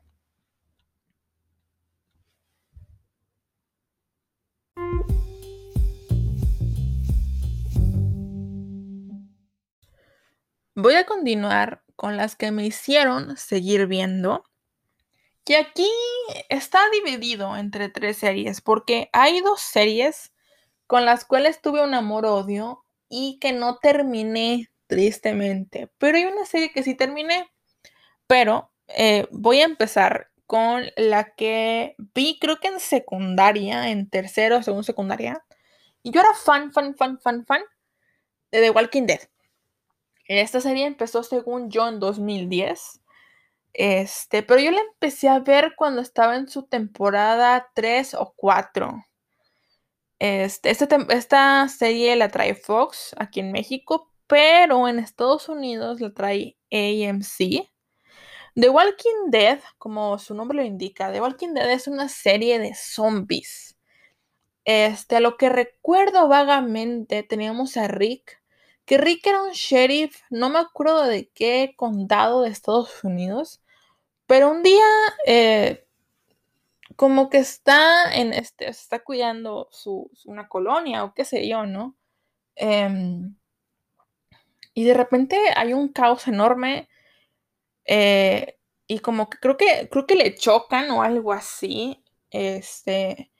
Voy 10.73 10.95
a 10.95 11.05
continuar 11.05 11.83
con 11.95 12.17
las 12.17 12.35
que 12.35 12.51
me 12.51 12.65
hicieron 12.65 13.37
seguir 13.37 13.87
viendo 13.87 14.45
y 15.51 15.55
aquí 15.55 15.91
está 16.47 16.79
dividido 16.91 17.57
entre 17.57 17.89
tres 17.89 18.15
series, 18.15 18.61
porque 18.61 19.09
hay 19.11 19.41
dos 19.41 19.59
series 19.59 20.31
con 20.87 21.03
las 21.03 21.25
cuales 21.25 21.61
tuve 21.61 21.83
un 21.83 21.93
amor-odio 21.93 22.85
y 23.09 23.37
que 23.39 23.51
no 23.51 23.77
terminé 23.79 24.70
tristemente. 24.91 25.89
Pero 25.97 26.17
hay 26.17 26.25
una 26.25 26.45
serie 26.45 26.73
que 26.73 26.83
sí 26.83 26.95
terminé. 26.95 27.49
Pero 28.27 28.73
eh, 28.89 29.25
voy 29.31 29.61
a 29.61 29.65
empezar 29.65 30.29
con 30.45 30.83
la 30.97 31.33
que 31.33 31.95
vi, 32.13 32.37
creo 32.41 32.59
que 32.59 32.67
en 32.67 32.81
secundaria, 32.81 33.89
en 33.89 34.09
tercero 34.09 34.57
o 34.57 34.63
segundo 34.63 34.83
secundaria. 34.83 35.45
Y 36.03 36.11
yo 36.11 36.19
era 36.19 36.33
fan, 36.33 36.73
fan, 36.73 36.93
fan, 36.97 37.19
fan, 37.21 37.45
fan 37.45 37.61
de 38.51 38.59
The 38.59 38.71
Walking 38.71 39.03
Dead. 39.03 39.21
Esta 40.27 40.59
serie 40.59 40.85
empezó, 40.85 41.23
según 41.23 41.71
yo, 41.71 41.87
en 41.87 42.01
2010. 42.01 42.99
Este, 43.71 44.43
pero 44.43 44.59
yo 44.59 44.71
la 44.71 44.81
empecé 44.81 45.29
a 45.29 45.39
ver 45.39 45.73
cuando 45.77 46.01
estaba 46.01 46.35
en 46.35 46.49
su 46.49 46.63
temporada 46.63 47.71
3 47.75 48.15
o 48.15 48.33
4. 48.35 49.05
Este, 50.19 50.69
esta, 50.69 51.67
serie 51.69 52.15
la 52.15 52.29
trae 52.29 52.55
Fox 52.55 53.15
aquí 53.17 53.39
en 53.39 53.51
México, 53.51 54.10
pero 54.31 54.87
en 54.87 54.97
Estados 54.97 55.49
Unidos 55.49 55.99
la 55.99 56.13
trae 56.13 56.55
AMC. 56.71 57.69
The 58.55 58.69
Walking 58.69 59.29
Dead, 59.29 59.59
como 59.77 60.17
su 60.19 60.33
nombre 60.33 60.55
lo 60.55 60.63
indica, 60.63 61.11
The 61.11 61.19
Walking 61.19 61.53
Dead 61.53 61.69
es 61.69 61.85
una 61.87 62.07
serie 62.07 62.57
de 62.57 62.73
zombies. 62.73 63.77
Este, 64.63 65.17
a 65.17 65.19
lo 65.19 65.35
que 65.35 65.49
recuerdo 65.49 66.29
vagamente, 66.29 67.23
teníamos 67.23 67.75
a 67.75 67.89
Rick, 67.89 68.41
que 68.85 68.97
Rick 68.97 69.27
era 69.27 69.43
un 69.43 69.51
sheriff, 69.51 70.21
no 70.29 70.49
me 70.49 70.59
acuerdo 70.59 71.03
de 71.07 71.27
qué 71.31 71.73
condado 71.75 72.43
de 72.43 72.51
Estados 72.51 73.03
Unidos, 73.03 73.61
pero 74.27 74.49
un 74.49 74.63
día 74.63 74.85
eh, 75.27 75.85
como 76.95 77.29
que 77.29 77.39
está 77.39 78.15
en 78.15 78.31
este, 78.31 78.69
está 78.69 79.03
cuidando 79.03 79.67
su, 79.71 80.09
una 80.23 80.47
colonia 80.47 81.03
o 81.03 81.13
qué 81.13 81.25
sé 81.25 81.49
yo, 81.49 81.65
¿no? 81.65 81.97
Em, 82.55 83.35
y 84.73 84.83
de 84.85 84.93
repente 84.93 85.37
hay 85.55 85.73
un 85.73 85.89
caos 85.89 86.27
enorme 86.27 86.89
eh, 87.85 88.57
y 88.87 88.99
como 88.99 89.29
que 89.29 89.37
creo 89.39 89.57
que 89.57 89.89
creo 89.89 90.05
que 90.05 90.15
le 90.15 90.35
chocan 90.35 90.91
o 90.91 91.01
algo 91.01 91.33
así 91.33 92.03
este, 92.29 93.31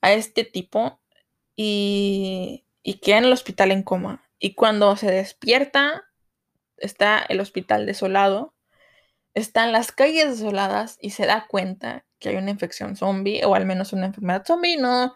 a 0.00 0.12
este 0.12 0.44
tipo 0.44 1.00
y, 1.56 2.64
y 2.82 2.94
queda 3.00 3.18
en 3.18 3.24
el 3.24 3.32
hospital 3.32 3.72
en 3.72 3.82
coma. 3.82 4.28
Y 4.38 4.54
cuando 4.54 4.96
se 4.96 5.10
despierta, 5.10 6.04
está 6.76 7.24
el 7.28 7.40
hospital 7.40 7.86
desolado, 7.86 8.54
está 9.34 9.64
en 9.64 9.72
las 9.72 9.92
calles 9.92 10.38
desoladas 10.38 10.98
y 11.00 11.10
se 11.10 11.26
da 11.26 11.46
cuenta 11.48 12.04
que 12.18 12.30
hay 12.30 12.36
una 12.36 12.50
infección 12.50 12.96
zombie 12.96 13.44
o 13.44 13.54
al 13.54 13.66
menos 13.66 13.92
una 13.92 14.06
enfermedad 14.06 14.44
zombie. 14.46 14.76
No, 14.76 15.14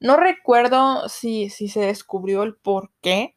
no 0.00 0.16
recuerdo 0.16 1.08
si, 1.08 1.50
si 1.50 1.68
se 1.68 1.80
descubrió 1.80 2.42
el 2.42 2.56
porqué 2.56 3.36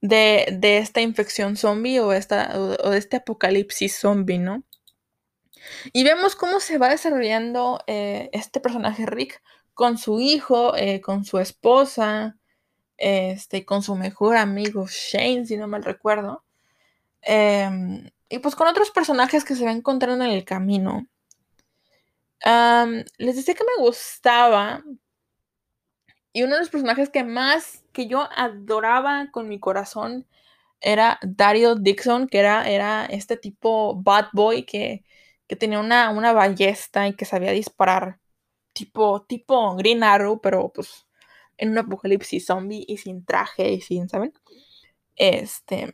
de, 0.00 0.48
de 0.52 0.78
esta 0.78 1.00
infección 1.00 1.56
zombie 1.56 2.00
o, 2.00 2.12
esta, 2.12 2.52
o, 2.58 2.90
de 2.90 2.98
este 2.98 3.16
apocalipsis 3.16 3.96
zombie, 3.98 4.38
¿no? 4.38 4.62
Y 5.92 6.04
vemos 6.04 6.36
cómo 6.36 6.60
se 6.60 6.78
va 6.78 6.88
desarrollando 6.88 7.82
eh, 7.86 8.30
este 8.32 8.60
personaje 8.60 9.06
Rick 9.06 9.42
con 9.74 9.98
su 9.98 10.20
hijo, 10.20 10.76
eh, 10.76 11.00
con 11.00 11.24
su 11.24 11.38
esposa, 11.38 12.36
este, 12.96 13.64
con 13.64 13.82
su 13.82 13.94
mejor 13.96 14.36
amigo 14.36 14.86
Shane, 14.88 15.46
si 15.46 15.56
no 15.56 15.68
mal 15.68 15.84
recuerdo. 15.84 16.44
Em, 17.22 18.10
y 18.28 18.38
pues 18.38 18.54
con 18.54 18.68
otros 18.68 18.90
personajes 18.90 19.44
que 19.44 19.54
se 19.54 19.64
va 19.64 19.72
encontrando 19.72 20.24
en 20.24 20.30
el 20.30 20.44
camino. 20.44 21.06
les 23.18 23.36
decía 23.36 23.54
que 23.54 23.64
me 23.64 23.82
gustaba. 23.84 24.82
Y 26.32 26.42
uno 26.42 26.54
de 26.54 26.60
los 26.60 26.70
personajes 26.70 27.10
que 27.10 27.24
más, 27.24 27.82
que 27.98 28.06
yo 28.06 28.28
adoraba 28.36 29.28
con 29.32 29.48
mi 29.48 29.58
corazón, 29.58 30.24
era 30.80 31.18
Dario 31.20 31.74
Dixon, 31.74 32.28
que 32.28 32.38
era, 32.38 32.68
era 32.70 33.06
este 33.06 33.36
tipo 33.36 34.00
bad 34.00 34.26
boy 34.32 34.62
que, 34.62 35.04
que 35.48 35.56
tenía 35.56 35.80
una, 35.80 36.10
una 36.10 36.32
ballesta 36.32 37.08
y 37.08 37.16
que 37.16 37.24
sabía 37.24 37.50
disparar 37.50 38.20
tipo, 38.72 39.22
tipo 39.24 39.74
Green 39.74 40.04
Arrow, 40.04 40.40
pero 40.40 40.70
pues 40.72 41.08
en 41.56 41.70
un 41.70 41.78
apocalipsis 41.78 42.46
zombie 42.46 42.84
y 42.86 42.98
sin 42.98 43.24
traje 43.24 43.72
y 43.72 43.80
sin, 43.80 44.08
¿saben? 44.08 44.32
Este. 45.16 45.92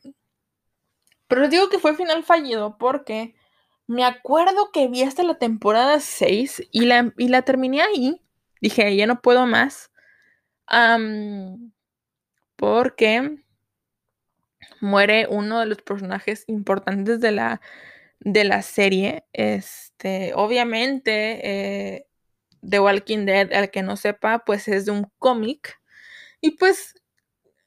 Pero 1.26 1.40
les 1.40 1.50
digo 1.50 1.70
que 1.70 1.78
fue 1.78 1.96
final 1.96 2.22
fallido 2.22 2.76
porque 2.76 3.34
me 3.86 4.04
acuerdo 4.04 4.72
que 4.72 4.88
vi 4.88 5.04
hasta 5.04 5.22
la 5.22 5.38
temporada 5.38 6.00
6 6.00 6.68
y 6.70 6.84
la, 6.84 7.14
y 7.16 7.28
la 7.28 7.40
terminé 7.40 7.80
ahí. 7.80 8.20
Dije, 8.60 8.94
ya 8.94 9.06
no 9.06 9.22
puedo 9.22 9.46
más. 9.46 9.90
Porque 12.64 13.42
muere 14.80 15.26
uno 15.28 15.60
de 15.60 15.66
los 15.66 15.82
personajes 15.82 16.44
importantes 16.46 17.20
de 17.20 17.30
la, 17.30 17.60
de 18.20 18.44
la 18.44 18.62
serie. 18.62 19.26
Este, 19.34 20.32
obviamente, 20.34 21.40
eh, 21.44 22.06
The 22.66 22.80
Walking 22.80 23.26
Dead, 23.26 23.52
al 23.52 23.70
que 23.70 23.82
no 23.82 23.98
sepa, 23.98 24.46
pues 24.46 24.66
es 24.68 24.86
de 24.86 24.92
un 24.92 25.12
cómic. 25.18 25.78
Y 26.40 26.52
pues, 26.52 26.94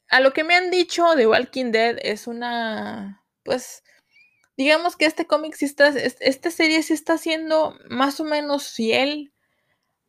a 0.08 0.18
lo 0.18 0.32
que 0.32 0.42
me 0.42 0.56
han 0.56 0.72
dicho, 0.72 1.06
The 1.14 1.28
Walking 1.28 1.70
Dead 1.70 1.96
es 2.02 2.26
una, 2.26 3.24
pues, 3.44 3.84
digamos 4.56 4.96
que 4.96 5.06
este 5.06 5.28
cómic 5.28 5.54
sí 5.54 5.66
está, 5.66 5.90
esta 5.90 6.50
serie 6.50 6.82
sí 6.82 6.92
está 6.92 7.18
siendo 7.18 7.78
más 7.88 8.18
o 8.18 8.24
menos 8.24 8.72
fiel 8.72 9.32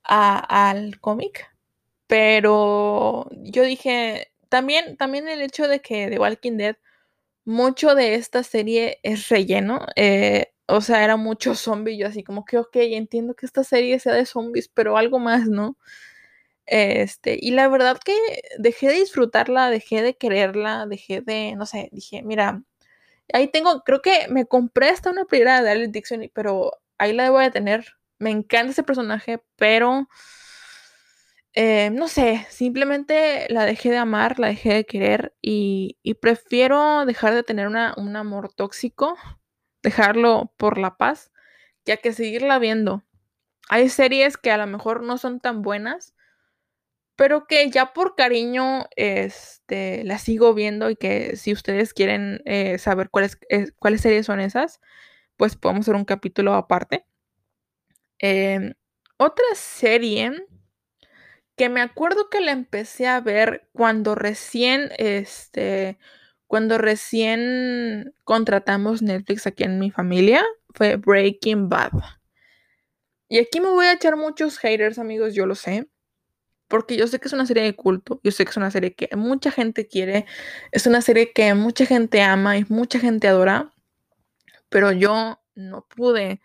al 0.02 0.99
cómic. 0.99 1.47
Pero 2.08 3.30
yo 3.34 3.62
dije, 3.62 4.32
también, 4.50 4.98
también 4.98 5.28
el 5.30 5.42
hecho 5.42 5.68
de 5.68 5.82
que 5.82 6.10
The 6.10 6.20
Walking 6.20 6.58
Dead, 6.58 6.76
mucho 7.46 7.96
de 7.96 8.16
esta 8.16 8.44
serie 8.44 9.00
es 9.04 9.30
relleno. 9.30 9.86
Eh, 9.96 10.54
o 10.68 10.82
sea, 10.82 11.04
era 11.04 11.18
mucho 11.18 11.56
zombie. 11.56 11.98
Yo 11.98 12.08
así 12.08 12.24
como 12.24 12.46
que, 12.46 12.58
ok, 12.60 12.76
entiendo 12.78 13.36
que 13.36 13.46
esta 13.48 13.64
serie 13.64 14.00
sea 14.00 14.14
de 14.14 14.26
zombies, 14.26 14.70
pero 14.70 14.98
algo 14.98 15.20
más, 15.20 15.48
¿no? 15.48 15.78
Este, 16.66 17.38
y 17.42 17.52
la 17.52 17.68
verdad 17.68 17.98
que 18.04 18.16
dejé 18.60 18.90
de 18.90 18.96
disfrutarla, 18.96 19.70
dejé 19.72 20.04
de 20.04 20.16
quererla, 20.18 20.86
dejé 20.88 21.22
de, 21.22 21.56
no 21.58 21.66
sé, 21.66 21.90
dije, 21.92 22.22
mira, 22.24 22.64
ahí 23.34 23.48
tengo, 23.50 23.82
creo 23.84 24.02
que 24.02 24.28
me 24.30 24.46
compré 24.48 24.90
hasta 24.90 25.12
una 25.12 25.26
playera 25.26 25.64
de 25.64 25.72
Alex 25.72 25.92
Dixon, 25.94 26.32
pero 26.34 26.72
ahí 26.98 27.14
la 27.14 27.24
debo 27.24 27.40
de 27.40 27.52
tener. 27.52 27.86
Me 28.20 28.32
encanta 28.32 28.72
ese 28.72 28.84
personaje, 28.84 29.42
pero 29.58 30.10
eh, 31.62 31.89
no 31.89 32.08
sé, 32.08 32.48
simplemente 32.50 33.45
la 33.50 33.65
dejé 33.65 33.89
de 33.89 33.98
amar, 33.98 34.39
la 34.39 34.48
dejé 34.48 34.76
de 34.76 34.86
querer 34.86 35.36
y, 35.41 35.98
prefiero 36.22 37.06
dejar 37.06 37.34
de 37.34 37.43
tener 37.43 37.67
una, 37.67 37.93
un 37.98 38.15
amor 38.15 38.54
tóxico 38.54 39.17
dejarlo 39.84 40.54
por 40.56 40.78
la 40.78 40.95
paz, 40.95 41.34
ya 41.84 41.98
que 41.98 42.13
seguirla 42.13 42.60
viendo. 42.60 43.04
Hay 43.67 43.89
series 43.89 44.38
que 44.38 44.52
a 44.52 44.58
lo 44.58 44.67
mejor 44.67 45.04
no 45.04 45.17
son 45.17 45.41
tan 45.41 45.62
buenas, 45.62 46.15
pero 47.17 47.45
que 47.45 47.69
ya 47.69 47.91
por 47.91 48.15
cariño 48.15 48.86
este, 48.95 50.06
las 50.06 50.22
sigo 50.22 50.54
viendo 50.54 50.89
y 50.89 50.95
que 50.95 51.36
si 51.36 51.52
ustedes 51.52 51.93
quieren 51.93 52.41
eh, 52.45 52.78
saber 52.78 53.10
cuáles, 53.10 53.38
eh, 53.50 53.72
cuáles 53.80 54.00
series 54.00 54.26
son 54.28 54.39
esas, 54.39 54.80
pues 55.36 55.58
podemos 55.58 55.84
hacer 55.84 55.95
un 55.95 56.06
capítulo 56.06 56.54
aparte. 56.54 57.06
Em, 58.19 58.76
otra 59.17 59.45
serie 59.56 60.32
que 61.60 61.67
me 61.67 61.82
acuerdo 61.82 62.30
que 62.30 62.39
la 62.39 62.54
empecé 62.54 63.06
a 63.06 63.19
ver 63.19 63.67
cuando 63.74 64.15
recién, 64.15 64.91
este, 64.98 66.00
cuando 66.48 66.78
recién 66.78 68.15
contratamos 68.24 69.02
Netflix 69.02 69.45
aquí 69.45 69.65
en 69.65 69.78
mi 69.78 69.91
familia 69.91 70.41
fue 70.74 70.95
Breaking 70.95 71.67
Bad. 71.67 71.91
Y 73.28 73.39
aquí 73.39 73.60
me 73.60 73.67
voy 73.67 73.88
a 73.88 73.91
echar 73.91 74.15
muchos 74.15 74.58
haters, 74.58 75.00
amigos, 75.00 75.36
yo 75.36 75.45
lo 75.45 75.54
sé. 75.54 75.89
Porque 76.69 76.95
yo 76.95 77.08
sé 77.08 77.19
que 77.19 77.28
es 77.28 77.34
una 77.34 77.45
serie 77.45 77.63
de 77.63 77.76
culto, 77.76 78.22
yo 78.24 78.32
sé 78.32 78.45
que 78.45 78.52
es 78.52 78.58
una 78.58 78.72
serie 78.72 78.95
que 78.95 79.13
mucha 79.17 79.52
gente 79.52 79.86
quiere, 79.86 80.26
es 80.72 80.88
una 80.88 81.02
serie 81.02 81.34
que 81.34 81.54
mucha 81.56 81.86
gente 81.86 82.22
ama 82.22 82.58
y 82.58 82.65
mucha 82.69 83.00
gente 83.00 83.28
adora, 83.28 83.74
pero 84.69 84.93
yo 84.93 85.41
no 85.56 85.86
pude 85.89 86.39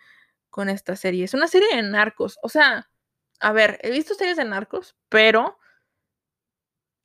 con 0.51 0.69
esta 0.69 0.97
serie. 0.97 1.23
Es 1.23 1.35
una 1.35 1.47
serie 1.47 1.69
de 1.77 1.83
narcos, 1.83 2.37
o 2.43 2.49
sea, 2.49 2.91
a 3.45 3.53
ver, 3.53 3.79
he 3.83 3.91
visto 3.91 4.15
series 4.15 4.39
de 4.39 4.45
narcos, 4.47 4.97
pero 5.11 5.59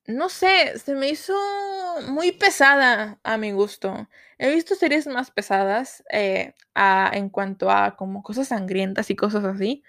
no 0.08 0.30
sé, 0.30 0.80
se 0.80 0.96
me 0.96 1.10
hizo 1.10 1.36
muy 2.08 2.32
pesada 2.32 3.20
a 3.24 3.38
mi 3.38 3.52
gusto. 3.52 4.08
He 4.38 4.50
visto 4.56 4.76
series 4.76 5.06
más 5.06 5.32
pesadas 5.32 6.02
eh, 6.10 6.56
en 7.12 7.30
cuanto 7.30 7.70
a 7.70 7.98
como 7.98 8.24
cosas 8.24 8.48
sangrientas 8.48 9.10
y 9.10 9.18
cosas 9.18 9.44
así. 9.44 9.84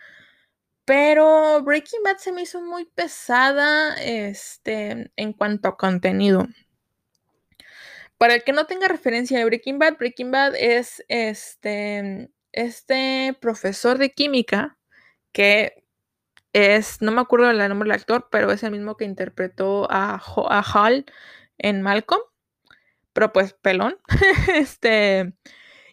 Pero 0.84 1.62
Breaking 1.62 2.02
Bad 2.02 2.16
se 2.18 2.32
me 2.32 2.42
hizo 2.42 2.60
muy 2.60 2.84
pesada 2.84 3.94
este, 4.02 5.12
en 5.14 5.32
cuanto 5.32 5.68
a 5.68 5.76
contenido. 5.76 6.48
Para 8.18 8.34
el 8.34 8.42
que 8.42 8.52
no 8.52 8.66
tenga 8.66 8.88
referencia 8.88 9.38
de 9.38 9.44
Breaking 9.44 9.78
Bad, 9.78 9.98
Breaking 9.98 10.32
Bad 10.32 10.56
es 10.56 11.04
este, 11.06 12.28
este 12.50 13.38
profesor 13.40 13.98
de 13.98 14.10
química 14.10 14.76
que 15.32 15.79
es, 16.52 17.00
no 17.02 17.12
me 17.12 17.20
acuerdo 17.20 17.50
el 17.50 17.58
nombre 17.68 17.88
del 17.88 18.00
actor, 18.00 18.28
pero 18.30 18.50
es 18.52 18.62
el 18.62 18.72
mismo 18.72 18.96
que 18.96 19.04
interpretó 19.04 19.86
a, 19.90 20.14
a 20.16 20.60
Hal 20.74 21.06
en 21.58 21.82
Malcolm, 21.82 22.22
pero 23.12 23.32
pues 23.32 23.54
pelón. 23.54 23.98
este, 24.54 25.34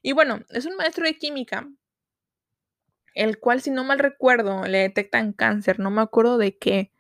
y 0.02 0.14
bueno, 0.14 0.42
es 0.50 0.66
un 0.66 0.76
maestro 0.78 1.06
de 1.06 1.18
química, 1.18 1.68
el 3.14 3.40
cual, 3.40 3.62
si 3.62 3.72
no 3.72 3.84
mal 3.84 4.00
recuerdo, 4.00 4.64
le 4.66 4.80
detectan 4.80 5.34
cáncer, 5.34 5.80
no 5.80 5.90
me 5.92 6.02
acuerdo 6.02 6.38
de 6.38 6.58
qué, 6.58 6.92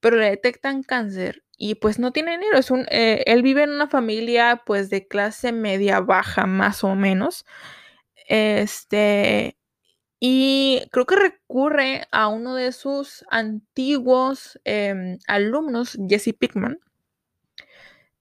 pero 0.00 0.16
le 0.16 0.30
detectan 0.30 0.82
cáncer 0.82 1.44
y 1.58 1.76
pues 1.76 1.98
no 1.98 2.12
tiene 2.12 2.32
dinero. 2.32 2.58
Es 2.58 2.70
un, 2.70 2.86
eh, 2.90 3.24
él 3.26 3.42
vive 3.42 3.64
en 3.64 3.70
una 3.70 3.88
familia 3.88 4.62
pues 4.66 4.90
de 4.90 5.06
clase 5.08 5.52
media 5.52 6.00
baja, 6.00 6.46
más 6.46 6.84
o 6.84 6.94
menos. 6.96 7.46
Este, 8.28 9.58
y 10.20 10.82
creo 10.92 11.06
que 11.06 11.16
recurre 11.16 12.06
a 12.12 12.28
uno 12.28 12.54
de 12.54 12.72
sus 12.72 13.24
antiguos 13.30 14.60
em, 14.64 15.18
alumnos, 15.26 15.98
Jesse 16.08 16.34
Pickman, 16.38 16.78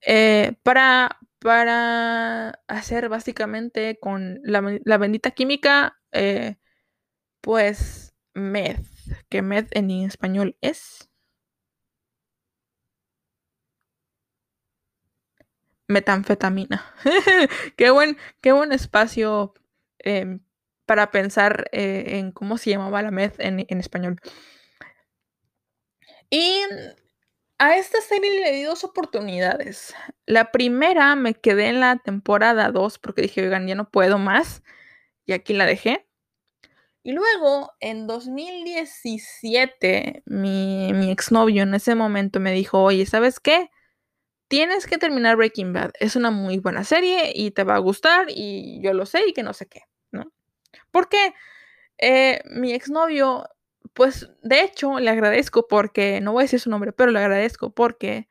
eh, 0.01 0.53
para, 0.63 1.19
para 1.39 2.61
hacer 2.67 3.09
básicamente 3.09 3.99
con 3.99 4.39
la, 4.43 4.97
bendita 4.97 5.31
química, 5.31 5.99
eh, 6.13 6.55
pues 7.41 8.13
meth, 8.33 8.85
que 9.29 9.41
meth 9.41 9.75
en 9.75 9.91
español 9.91 10.57
es 10.61 11.09
metanfetamina. 15.87 16.85
qué, 17.75 17.91
buen, 17.91 18.17
qué 18.41 18.53
buen 18.53 18.71
espacio 18.71 19.53
em, 19.99 20.41
para 20.89 21.11
pensar 21.11 21.69
eh, 21.71 22.17
en 22.17 22.31
cómo 22.31 22.57
se 22.57 22.71
llamaba 22.71 23.03
la 23.03 23.11
meth 23.11 23.35
en, 23.37 23.59
español. 23.79 24.19
Y 26.31 26.63
a 27.59 27.77
esta 27.77 28.01
serie 28.01 28.39
le 28.39 28.51
di 28.53 28.63
dos 28.63 28.83
oportunidades. 28.83 29.93
La 30.25 30.49
primera 30.49 31.15
me 31.15 31.35
quedé 31.35 31.67
en 31.67 31.79
la 31.79 31.97
temporada 31.97 32.71
2 32.71 32.97
porque 32.97 33.21
dije, 33.21 33.43
oigan, 33.43 33.67
ya 33.67 33.75
no 33.75 33.91
puedo 33.91 34.17
más. 34.17 34.63
Y 35.27 35.33
aquí 35.33 35.53
la 35.53 35.67
dejé. 35.67 36.07
Y 37.03 37.11
luego, 37.11 37.71
en 37.79 38.07
2017, 38.07 40.23
mi, 40.25 40.91
mi 40.93 41.11
exnovio 41.11 41.61
en 41.61 41.75
ese 41.75 41.93
momento 41.93 42.39
me 42.39 42.51
dijo, 42.51 42.81
oye, 42.81 43.05
¿sabes 43.05 43.39
qué? 43.39 43.69
Tienes 44.47 44.87
que 44.87 44.97
terminar 44.97 45.35
Breaking 45.35 45.71
Bad. 45.71 45.91
Es 45.99 46.15
una 46.15 46.31
muy 46.31 46.57
buena 46.57 46.83
serie 46.83 47.31
y 47.35 47.51
te 47.51 47.63
va 47.63 47.75
a 47.75 47.79
gustar 47.79 48.25
y 48.29 48.81
yo 48.81 48.93
lo 48.93 49.05
sé 49.05 49.27
y 49.27 49.33
que 49.33 49.43
no 49.43 49.53
sé 49.53 49.67
qué. 49.67 49.83
Porque 50.91 51.33
eh, 51.99 52.41
mi 52.51 52.73
exnovio, 52.73 53.45
pues 53.93 54.29
de 54.43 54.61
hecho 54.63 54.99
le 54.99 55.09
agradezco 55.09 55.67
porque, 55.67 56.21
no 56.21 56.33
voy 56.33 56.43
a 56.43 56.45
decir 56.45 56.59
su 56.59 56.69
nombre, 56.69 56.93
pero 56.93 57.11
le 57.11 57.19
agradezco 57.19 57.71
porque 57.73 58.27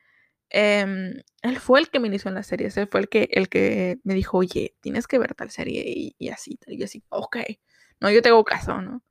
em, 0.50 1.14
él 1.42 1.60
fue 1.60 1.80
el 1.80 1.90
que 1.90 2.00
me 2.00 2.08
inició 2.08 2.30
en 2.30 2.36
las 2.36 2.46
series, 2.48 2.76
él 2.78 2.88
fue 2.90 3.00
el 3.00 3.08
que, 3.08 3.28
el 3.32 3.48
que 3.48 3.98
me 4.04 4.14
dijo, 4.14 4.38
oye, 4.38 4.76
tienes 4.80 5.06
que 5.06 5.18
ver 5.18 5.34
tal 5.34 5.50
serie 5.50 5.84
y, 6.18 6.28
así, 6.30 6.58
y 6.66 6.82
así, 6.84 7.04
ok, 7.10 7.38
no, 8.00 8.10
yo 8.10 8.22
tengo 8.22 8.44
caso, 8.44 8.80
¿no? 8.82 9.02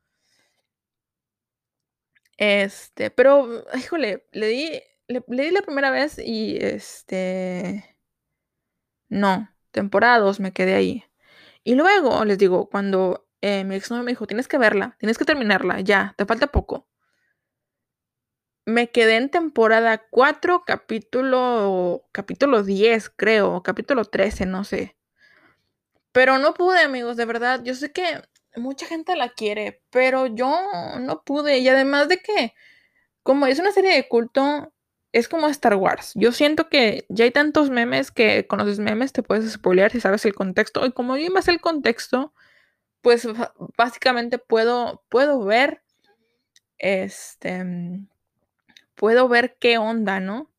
Este, 2.37 3.09
pero, 3.11 3.63
híjole, 3.77 4.25
le 4.31 4.47
di, 4.47 4.69
le, 5.07 5.23
le 5.27 5.43
di 5.43 5.51
la 5.51 5.61
primera 5.61 5.89
vez 5.91 6.19
y 6.19 6.57
este, 6.57 7.97
no, 9.09 9.49
temporadas 9.71 10.39
me 10.39 10.53
quedé 10.53 10.75
ahí. 10.75 11.03
Y 11.63 11.75
luego, 11.75 12.23
les 12.25 12.37
digo, 12.37 12.69
cuando 12.69 13.26
eh, 13.41 13.63
mi 13.63 13.75
ex 13.75 13.91
me 13.91 14.03
dijo, 14.05 14.27
tienes 14.27 14.47
que 14.47 14.57
verla, 14.57 14.95
tienes 14.99 15.17
que 15.17 15.25
terminarla, 15.25 15.81
ya, 15.81 16.13
te 16.17 16.25
falta 16.25 16.47
poco. 16.47 16.87
Me 18.65 18.91
quedé 18.91 19.15
en 19.15 19.29
temporada 19.29 20.05
4, 20.09 20.63
capítulo, 20.65 22.05
capítulo 22.11 22.63
10, 22.63 23.09
creo, 23.15 23.63
capítulo 23.63 24.03
13, 24.05 24.45
no 24.45 24.63
sé. 24.65 24.97
Pero 26.11 26.37
no 26.37 26.53
pude, 26.53 26.81
amigos, 26.81 27.15
de 27.15 27.25
verdad. 27.25 27.61
Yo 27.63 27.75
sé 27.75 27.91
que 27.91 28.21
mucha 28.55 28.85
gente 28.85 29.15
la 29.15 29.29
quiere, 29.29 29.83
pero 29.89 30.27
yo 30.27 30.51
no 30.99 31.23
pude. 31.23 31.59
Y 31.59 31.69
además 31.69 32.09
de 32.09 32.17
que, 32.17 32.55
como 33.23 33.45
es 33.47 33.59
una 33.59 33.71
serie 33.71 33.93
de 33.93 34.07
culto, 34.09 34.73
es 35.11 35.29
como 35.29 35.47
Star 35.47 35.75
Wars. 35.75 36.11
Yo 36.15 36.31
siento 36.31 36.69
que 36.69 37.05
ya 37.09 37.25
hay 37.25 37.31
tantos 37.31 37.69
memes 37.69 38.11
que 38.11 38.47
conoces 38.47 38.79
memes, 38.79 39.13
te 39.13 39.23
puedes 39.23 39.51
spoilear 39.51 39.91
si 39.91 40.01
sabes 40.01 40.25
el 40.25 40.33
contexto. 40.35 40.85
Y 40.85 40.91
como 40.91 41.17
yo 41.17 41.31
más 41.31 41.47
el 41.47 41.61
contexto, 41.61 42.33
pues 43.01 43.27
básicamente 43.77 44.37
puedo, 44.37 45.03
puedo 45.09 45.43
ver, 45.43 45.81
este, 46.77 47.63
puedo 48.95 49.27
ver 49.27 49.57
qué 49.59 49.77
onda, 49.77 50.19
¿no? 50.19 50.51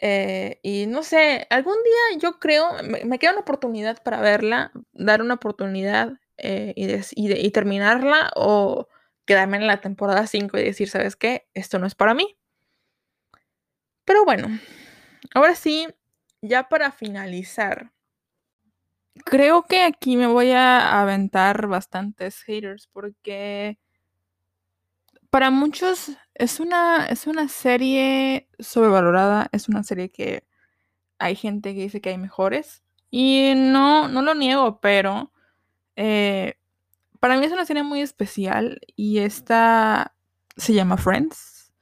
Eh, 0.00 0.58
y 0.62 0.86
no 0.86 1.02
sé, 1.02 1.46
algún 1.50 1.76
día 1.82 2.18
yo 2.20 2.38
creo, 2.38 2.68
me, 2.82 3.18
queda 3.18 3.32
una 3.32 3.40
oportunidad 3.40 4.02
para 4.02 4.20
verla, 4.20 4.72
dar 4.92 5.22
una 5.22 5.34
oportunidad 5.34 6.18
eh, 6.36 6.74
y, 6.76 6.86
y, 7.16 7.50
terminarla 7.52 8.32
o 8.34 8.88
quedarme 9.24 9.56
en 9.56 9.66
la 9.66 9.80
temporada 9.80 10.26
5 10.26 10.58
y 10.58 10.64
decir, 10.64 10.90
¿sabes 10.90 11.16
qué? 11.16 11.46
Esto 11.54 11.78
no 11.78 11.86
es 11.86 11.94
para 11.94 12.12
mí. 12.12 12.36
Pero 14.04 14.24
bueno, 14.24 14.48
ahora 15.34 15.54
sí, 15.54 15.88
ya 16.42 16.68
para 16.68 16.92
finalizar, 16.92 17.92
creo 19.24 19.62
que 19.64 19.82
aquí 19.82 20.16
me 20.16 20.26
voy 20.26 20.50
a 20.50 21.00
aventar 21.00 21.66
bastantes 21.66 22.42
haters 22.42 22.88
porque 22.92 23.78
para 25.30 25.50
muchos 25.50 26.12
es 26.34 26.60
una, 26.60 27.06
es 27.06 27.26
una 27.26 27.48
serie 27.48 28.48
sobrevalorada, 28.58 29.48
es 29.52 29.68
una 29.68 29.82
serie 29.82 30.10
que 30.10 30.44
hay 31.18 31.36
gente 31.36 31.74
que 31.74 31.82
dice 31.82 32.00
que 32.00 32.10
hay 32.10 32.18
mejores 32.18 32.82
y 33.10 33.52
no, 33.56 34.08
no 34.08 34.22
lo 34.22 34.34
niego, 34.34 34.80
pero 34.80 35.32
eh, 35.96 36.54
para 37.20 37.36
mí 37.36 37.46
es 37.46 37.52
una 37.52 37.64
serie 37.64 37.82
muy 37.82 38.00
especial 38.00 38.80
y 38.96 39.18
esta 39.18 40.14
se 40.56 40.74
llama 40.74 40.96
Friends. 40.96 41.72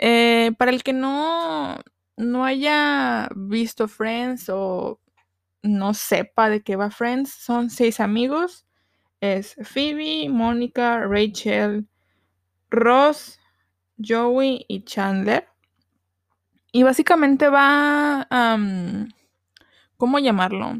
Eh, 0.00 0.52
para 0.58 0.70
el 0.70 0.82
que 0.82 0.92
no, 0.92 1.78
no 2.16 2.44
haya 2.44 3.28
visto 3.36 3.88
Friends 3.88 4.48
o 4.48 5.01
no 5.62 5.94
sepa 5.94 6.48
de 6.50 6.62
qué 6.62 6.76
va 6.76 6.90
Friends, 6.90 7.32
son 7.32 7.70
seis 7.70 8.00
amigos. 8.00 8.66
Es 9.20 9.54
Phoebe, 9.62 10.28
Mónica, 10.28 11.06
Rachel, 11.06 11.86
Ross, 12.70 13.38
Joey 14.04 14.64
y 14.68 14.84
Chandler. 14.84 15.48
Y 16.72 16.82
básicamente 16.82 17.48
va, 17.48 18.26
¿cómo 19.96 20.18
llamarlo? 20.18 20.78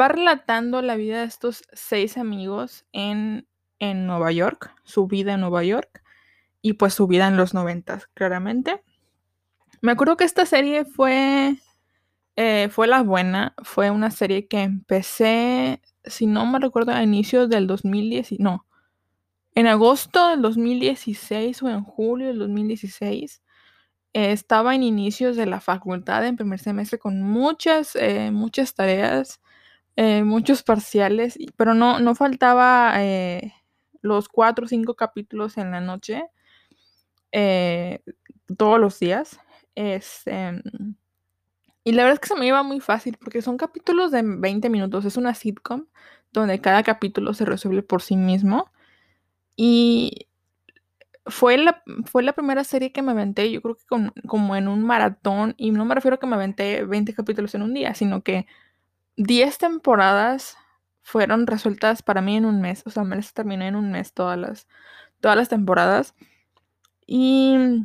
Va 0.00 0.08
relatando 0.08 0.80
la 0.80 0.96
vida 0.96 1.20
de 1.20 1.26
estos 1.26 1.64
seis 1.72 2.16
amigos 2.16 2.86
en, 2.92 3.48
en 3.80 4.06
Nueva 4.06 4.30
York, 4.32 4.72
su 4.84 5.08
vida 5.08 5.34
en 5.34 5.40
Nueva 5.40 5.64
York 5.64 6.02
y 6.62 6.74
pues 6.74 6.94
su 6.94 7.06
vida 7.06 7.26
en 7.26 7.36
los 7.36 7.52
noventas, 7.52 8.06
claramente. 8.14 8.82
Me 9.80 9.92
acuerdo 9.92 10.16
que 10.16 10.24
esta 10.24 10.46
serie 10.46 10.84
fue, 10.84 11.56
eh, 12.42 12.70
fue 12.70 12.86
la 12.86 13.02
buena, 13.02 13.54
fue 13.62 13.90
una 13.90 14.10
serie 14.10 14.48
que 14.48 14.62
empecé, 14.62 15.82
si 16.04 16.24
no 16.26 16.46
me 16.46 16.58
recuerdo, 16.58 16.92
a 16.92 17.02
inicios 17.02 17.50
del 17.50 17.66
2010, 17.66 18.40
no, 18.40 18.66
en 19.54 19.66
agosto 19.66 20.28
del 20.30 20.42
2016 20.42 21.62
o 21.62 21.68
en 21.68 21.84
julio 21.84 22.28
del 22.28 22.38
2016. 22.38 23.42
Eh, 24.14 24.32
estaba 24.32 24.74
en 24.74 24.82
inicios 24.82 25.36
de 25.36 25.46
la 25.46 25.60
facultad 25.60 26.26
en 26.26 26.36
primer 26.36 26.60
semestre 26.60 26.98
con 26.98 27.22
muchas, 27.22 27.94
eh, 27.96 28.30
muchas 28.32 28.74
tareas, 28.74 29.40
muchos 30.24 30.62
parciales, 30.62 31.36
pero 31.56 31.74
no, 31.74 32.00
no 32.00 32.14
faltaba 32.14 32.94
los 34.00 34.28
cuatro 34.30 34.64
o 34.64 34.68
cinco 34.68 34.94
capítulos 34.94 35.58
en 35.58 35.72
la 35.72 35.82
noche 35.82 36.24
eh, 37.32 38.00
todos 38.56 38.80
los 38.80 38.98
días. 38.98 39.38
Este, 39.74 40.62
y 41.90 41.92
la 41.92 42.04
verdad 42.04 42.14
es 42.14 42.20
que 42.20 42.28
se 42.28 42.38
me 42.38 42.46
iba 42.46 42.62
muy 42.62 42.78
fácil 42.78 43.16
porque 43.20 43.42
son 43.42 43.56
capítulos 43.56 44.12
de 44.12 44.22
20 44.22 44.70
minutos. 44.70 45.04
Es 45.04 45.16
una 45.16 45.34
sitcom 45.34 45.86
donde 46.30 46.60
cada 46.60 46.84
capítulo 46.84 47.34
se 47.34 47.44
resuelve 47.44 47.82
por 47.82 48.00
sí 48.00 48.16
mismo. 48.16 48.70
Y 49.56 50.28
fue 51.26 51.58
la, 51.58 51.82
fue 52.04 52.22
la 52.22 52.32
primera 52.32 52.62
serie 52.62 52.92
que 52.92 53.02
me 53.02 53.10
aventé, 53.10 53.50
yo 53.50 53.60
creo 53.60 53.74
que 53.74 53.84
como 54.28 54.54
en 54.54 54.68
un 54.68 54.84
maratón. 54.84 55.56
Y 55.56 55.72
no 55.72 55.84
me 55.84 55.96
refiero 55.96 56.14
a 56.14 56.20
que 56.20 56.28
me 56.28 56.36
aventé 56.36 56.84
20 56.84 57.12
capítulos 57.12 57.56
en 57.56 57.62
un 57.62 57.74
día, 57.74 57.92
sino 57.96 58.22
que 58.22 58.46
10 59.16 59.58
temporadas 59.58 60.56
fueron 61.02 61.48
resueltas 61.48 62.02
para 62.04 62.20
mí 62.22 62.36
en 62.36 62.44
un 62.44 62.60
mes. 62.60 62.84
O 62.86 62.90
sea, 62.90 63.02
me 63.02 63.16
las 63.16 63.34
terminé 63.34 63.66
en 63.66 63.74
un 63.74 63.90
mes 63.90 64.14
todas 64.14 64.38
las, 64.38 64.68
todas 65.20 65.36
las 65.36 65.48
temporadas. 65.48 66.14
Y 67.04 67.84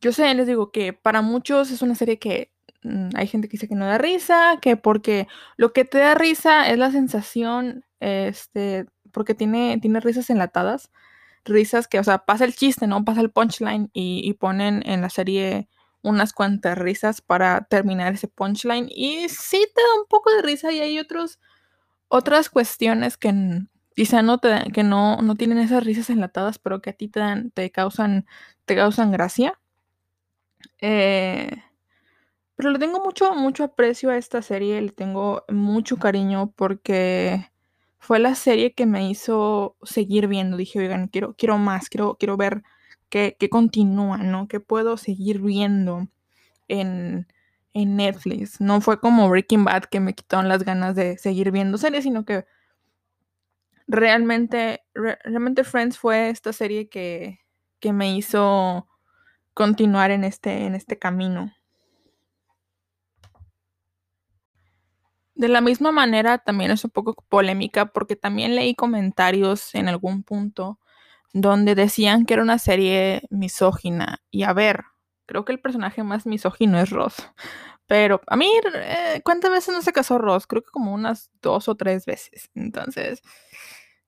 yo 0.00 0.12
sé, 0.12 0.32
les 0.32 0.46
digo 0.46 0.72
que 0.72 0.94
para 0.94 1.20
muchos 1.20 1.70
es 1.70 1.82
una 1.82 1.94
serie 1.94 2.18
que 2.18 2.52
hay 3.14 3.26
gente 3.26 3.48
que 3.48 3.52
dice 3.52 3.68
que 3.68 3.74
no 3.74 3.86
da 3.86 3.98
risa, 3.98 4.58
que 4.60 4.76
porque 4.76 5.28
lo 5.56 5.72
que 5.72 5.84
te 5.84 5.98
da 5.98 6.14
risa 6.14 6.68
es 6.68 6.78
la 6.78 6.90
sensación, 6.90 7.84
este, 8.00 8.86
porque 9.12 9.34
tiene, 9.34 9.78
tiene 9.80 10.00
risas 10.00 10.30
enlatadas, 10.30 10.90
risas 11.44 11.88
que, 11.88 11.98
o 11.98 12.04
sea, 12.04 12.18
pasa 12.18 12.44
el 12.44 12.54
chiste, 12.54 12.86
¿no? 12.86 13.04
Pasa 13.04 13.20
el 13.20 13.30
punchline 13.30 13.90
y, 13.92 14.22
y 14.24 14.34
ponen 14.34 14.82
en 14.86 15.00
la 15.02 15.10
serie 15.10 15.68
unas 16.02 16.32
cuantas 16.32 16.76
risas 16.76 17.20
para 17.20 17.64
terminar 17.64 18.14
ese 18.14 18.28
punchline 18.28 18.88
y 18.90 19.28
sí 19.28 19.66
te 19.74 19.82
da 19.82 20.00
un 20.00 20.06
poco 20.08 20.30
de 20.32 20.42
risa 20.42 20.72
y 20.72 20.80
hay 20.80 20.98
otros, 20.98 21.38
otras 22.08 22.50
cuestiones 22.50 23.16
que 23.16 23.32
quizá 23.94 24.22
no 24.22 24.38
te 24.38 24.72
que 24.72 24.82
no, 24.82 25.18
no 25.22 25.36
tienen 25.36 25.58
esas 25.58 25.84
risas 25.84 26.10
enlatadas, 26.10 26.58
pero 26.58 26.82
que 26.82 26.90
a 26.90 26.94
ti 26.94 27.08
te 27.08 27.20
dan, 27.20 27.50
te 27.52 27.70
causan, 27.70 28.26
te 28.64 28.74
causan 28.74 29.12
gracia. 29.12 29.58
Eh, 30.80 31.62
pero 32.56 32.70
le 32.70 32.78
tengo 32.78 33.00
mucho, 33.04 33.34
mucho 33.34 33.64
aprecio 33.64 34.10
a 34.10 34.16
esta 34.16 34.42
serie, 34.42 34.80
le 34.80 34.92
tengo 34.92 35.44
mucho 35.48 35.96
cariño 35.96 36.52
porque 36.56 37.50
fue 37.98 38.18
la 38.18 38.34
serie 38.34 38.74
que 38.74 38.86
me 38.86 39.08
hizo 39.08 39.76
seguir 39.82 40.26
viendo. 40.28 40.56
Dije, 40.56 40.80
oigan, 40.80 41.08
quiero, 41.08 41.34
quiero 41.34 41.58
más, 41.58 41.88
quiero, 41.88 42.16
quiero 42.18 42.36
ver 42.36 42.62
qué, 43.08 43.36
continúa, 43.50 44.18
¿no? 44.18 44.48
Que 44.48 44.60
puedo 44.60 44.96
seguir 44.96 45.40
viendo 45.40 46.08
en, 46.68 47.26
en 47.74 47.96
Netflix. 47.96 48.60
No 48.60 48.80
fue 48.80 49.00
como 49.00 49.28
Breaking 49.28 49.64
Bad 49.64 49.84
que 49.84 50.00
me 50.00 50.14
quitaron 50.14 50.48
las 50.48 50.64
ganas 50.64 50.96
de 50.96 51.18
seguir 51.18 51.52
viendo 51.52 51.78
series, 51.78 52.04
sino 52.04 52.24
que 52.24 52.44
realmente, 53.86 54.82
realmente 54.94 55.64
Friends 55.64 55.98
fue 55.98 56.30
esta 56.30 56.52
serie 56.52 56.88
que, 56.88 57.40
que 57.80 57.92
me 57.92 58.16
hizo 58.16 58.88
continuar 59.54 60.10
en 60.10 60.24
este, 60.24 60.64
en 60.64 60.74
este 60.74 60.98
camino. 60.98 61.52
De 65.34 65.48
la 65.48 65.60
misma 65.60 65.92
manera, 65.92 66.38
también 66.38 66.70
es 66.70 66.84
un 66.84 66.90
poco 66.90 67.14
polémica 67.28 67.86
porque 67.86 68.16
también 68.16 68.54
leí 68.54 68.74
comentarios 68.74 69.74
en 69.74 69.88
algún 69.88 70.22
punto 70.22 70.78
donde 71.32 71.74
decían 71.74 72.26
que 72.26 72.34
era 72.34 72.42
una 72.42 72.58
serie 72.58 73.22
misógina. 73.30 74.22
Y 74.30 74.42
a 74.42 74.52
ver, 74.52 74.84
creo 75.26 75.44
que 75.44 75.52
el 75.52 75.60
personaje 75.60 76.02
más 76.02 76.26
misógino 76.26 76.78
es 76.78 76.90
Ross. 76.90 77.16
Pero 77.86 78.20
a 78.26 78.36
mí, 78.36 78.50
eh, 78.74 79.20
¿cuántas 79.24 79.50
veces 79.50 79.74
no 79.74 79.82
se 79.82 79.92
casó 79.92 80.18
Ross? 80.18 80.46
Creo 80.46 80.62
que 80.62 80.70
como 80.70 80.92
unas 80.94 81.30
dos 81.42 81.68
o 81.68 81.74
tres 81.74 82.06
veces. 82.06 82.50
Entonces, 82.54 83.22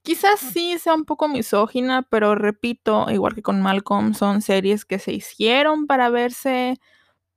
Quizás 0.04 0.38
sí 0.38 0.78
sea 0.78 0.94
un 0.94 1.06
poco 1.06 1.28
misógina, 1.28 2.02
pero 2.02 2.34
repito, 2.34 3.06
igual 3.10 3.34
que 3.34 3.40
con 3.40 3.62
Malcolm, 3.62 4.12
son 4.12 4.42
series 4.42 4.84
que 4.84 4.98
se 4.98 5.14
hicieron 5.14 5.86
para 5.86 6.10
verse, 6.10 6.76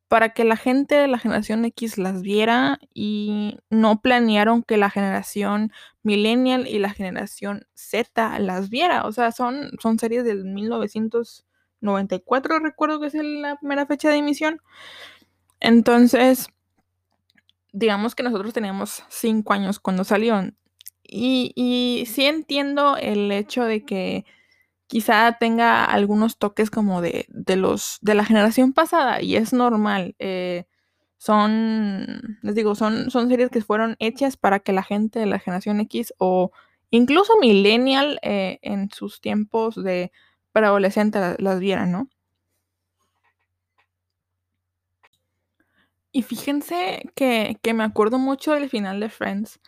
para 0.07 0.33
que 0.33 0.45
la 0.45 0.55
gente 0.55 0.95
de 0.95 1.07
la 1.07 1.19
generación 1.19 1.65
X 1.65 1.97
las 1.97 2.21
viera 2.21 2.79
y 2.93 3.57
no 3.69 3.99
planearon 4.01 4.63
que 4.63 4.77
la 4.77 4.89
generación 4.89 5.73
millennial 6.01 6.65
y 6.67 6.79
la 6.79 6.91
generación 6.91 7.67
Z 7.73 8.39
las 8.39 8.69
viera. 8.69 9.05
O 9.05 9.11
sea, 9.11 9.33
son, 9.33 9.71
son 9.81 9.99
series 9.99 10.23
del 10.23 10.45
1994, 10.45 12.59
recuerdo 12.59 13.01
que 13.01 13.07
es 13.07 13.15
la 13.15 13.57
primera 13.57 13.85
fecha 13.85 14.09
de 14.09 14.15
emisión. 14.17 14.61
Entonces, 15.59 16.47
digamos 17.73 18.15
que 18.15 18.23
nosotros 18.23 18.53
teníamos 18.53 19.03
cinco 19.09 19.51
años 19.53 19.79
cuando 19.79 20.05
salió. 20.05 20.41
Y, 21.03 21.51
y 21.55 22.05
sí 22.05 22.25
entiendo 22.25 22.97
el 22.97 23.31
hecho 23.31 23.63
de 23.63 23.85
que 23.85 24.25
quizá 24.87 25.37
tenga 25.39 25.85
algunos 25.85 26.37
toques 26.37 26.69
como 26.71 27.01
de, 27.01 27.25
de 27.29 27.55
los 27.57 27.99
de 28.01 28.15
la 28.15 28.25
generación 28.25 28.73
pasada 28.73 29.21
y 29.21 29.35
es 29.35 29.53
normal. 29.53 30.15
Eh, 30.19 30.65
son, 31.17 32.39
les 32.43 32.55
digo, 32.55 32.75
son, 32.75 33.11
son 33.11 33.29
series 33.29 33.49
que 33.49 33.61
fueron 33.61 33.95
hechas 33.99 34.37
para 34.37 34.59
que 34.59 34.73
la 34.73 34.83
gente 34.83 35.19
de 35.19 35.25
la 35.27 35.39
generación 35.39 35.79
X 35.81 36.13
o 36.19 36.51
incluso 36.91 37.37
millennial 37.39 38.19
eh, 38.23 38.59
en 38.61 38.89
sus 38.91 39.21
tiempos 39.21 39.75
de 39.83 40.11
preadolescente 40.53 41.19
las, 41.19 41.39
las 41.41 41.59
vieran, 41.59 41.91
¿no? 41.91 42.09
Y 46.11 46.23
fíjense 46.23 47.03
que, 47.15 47.57
que 47.61 47.73
me 47.73 47.83
acuerdo 47.83 48.17
mucho 48.17 48.53
del 48.53 48.69
final 48.69 48.99
de 48.99 49.09
Friends 49.09 49.59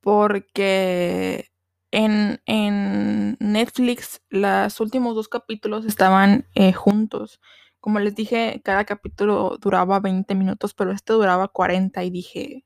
porque 0.00 1.50
en, 1.90 3.36
Netflix 3.40 4.22
los 4.28 4.80
últimos 4.80 5.14
dos 5.14 5.28
capítulos 5.28 5.84
estaban 5.84 6.46
eh, 6.54 6.72
juntos. 6.72 7.40
Como 7.80 8.00
les 8.00 8.14
dije, 8.14 8.60
cada 8.64 8.84
capítulo 8.84 9.58
duraba 9.60 10.00
20 10.00 10.34
minutos, 10.34 10.74
pero 10.74 10.92
este 10.92 11.12
duraba 11.12 11.48
40 11.48 12.02
y 12.04 12.10
dije, 12.10 12.64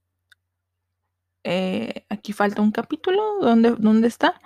eh, 1.45 2.07
aquí 2.09 2.33
falta 2.33 2.63
un 2.63 2.73
capítulo, 2.73 3.23
¿dónde, 3.41 3.73
dónde 3.79 4.09
está? 4.09 4.41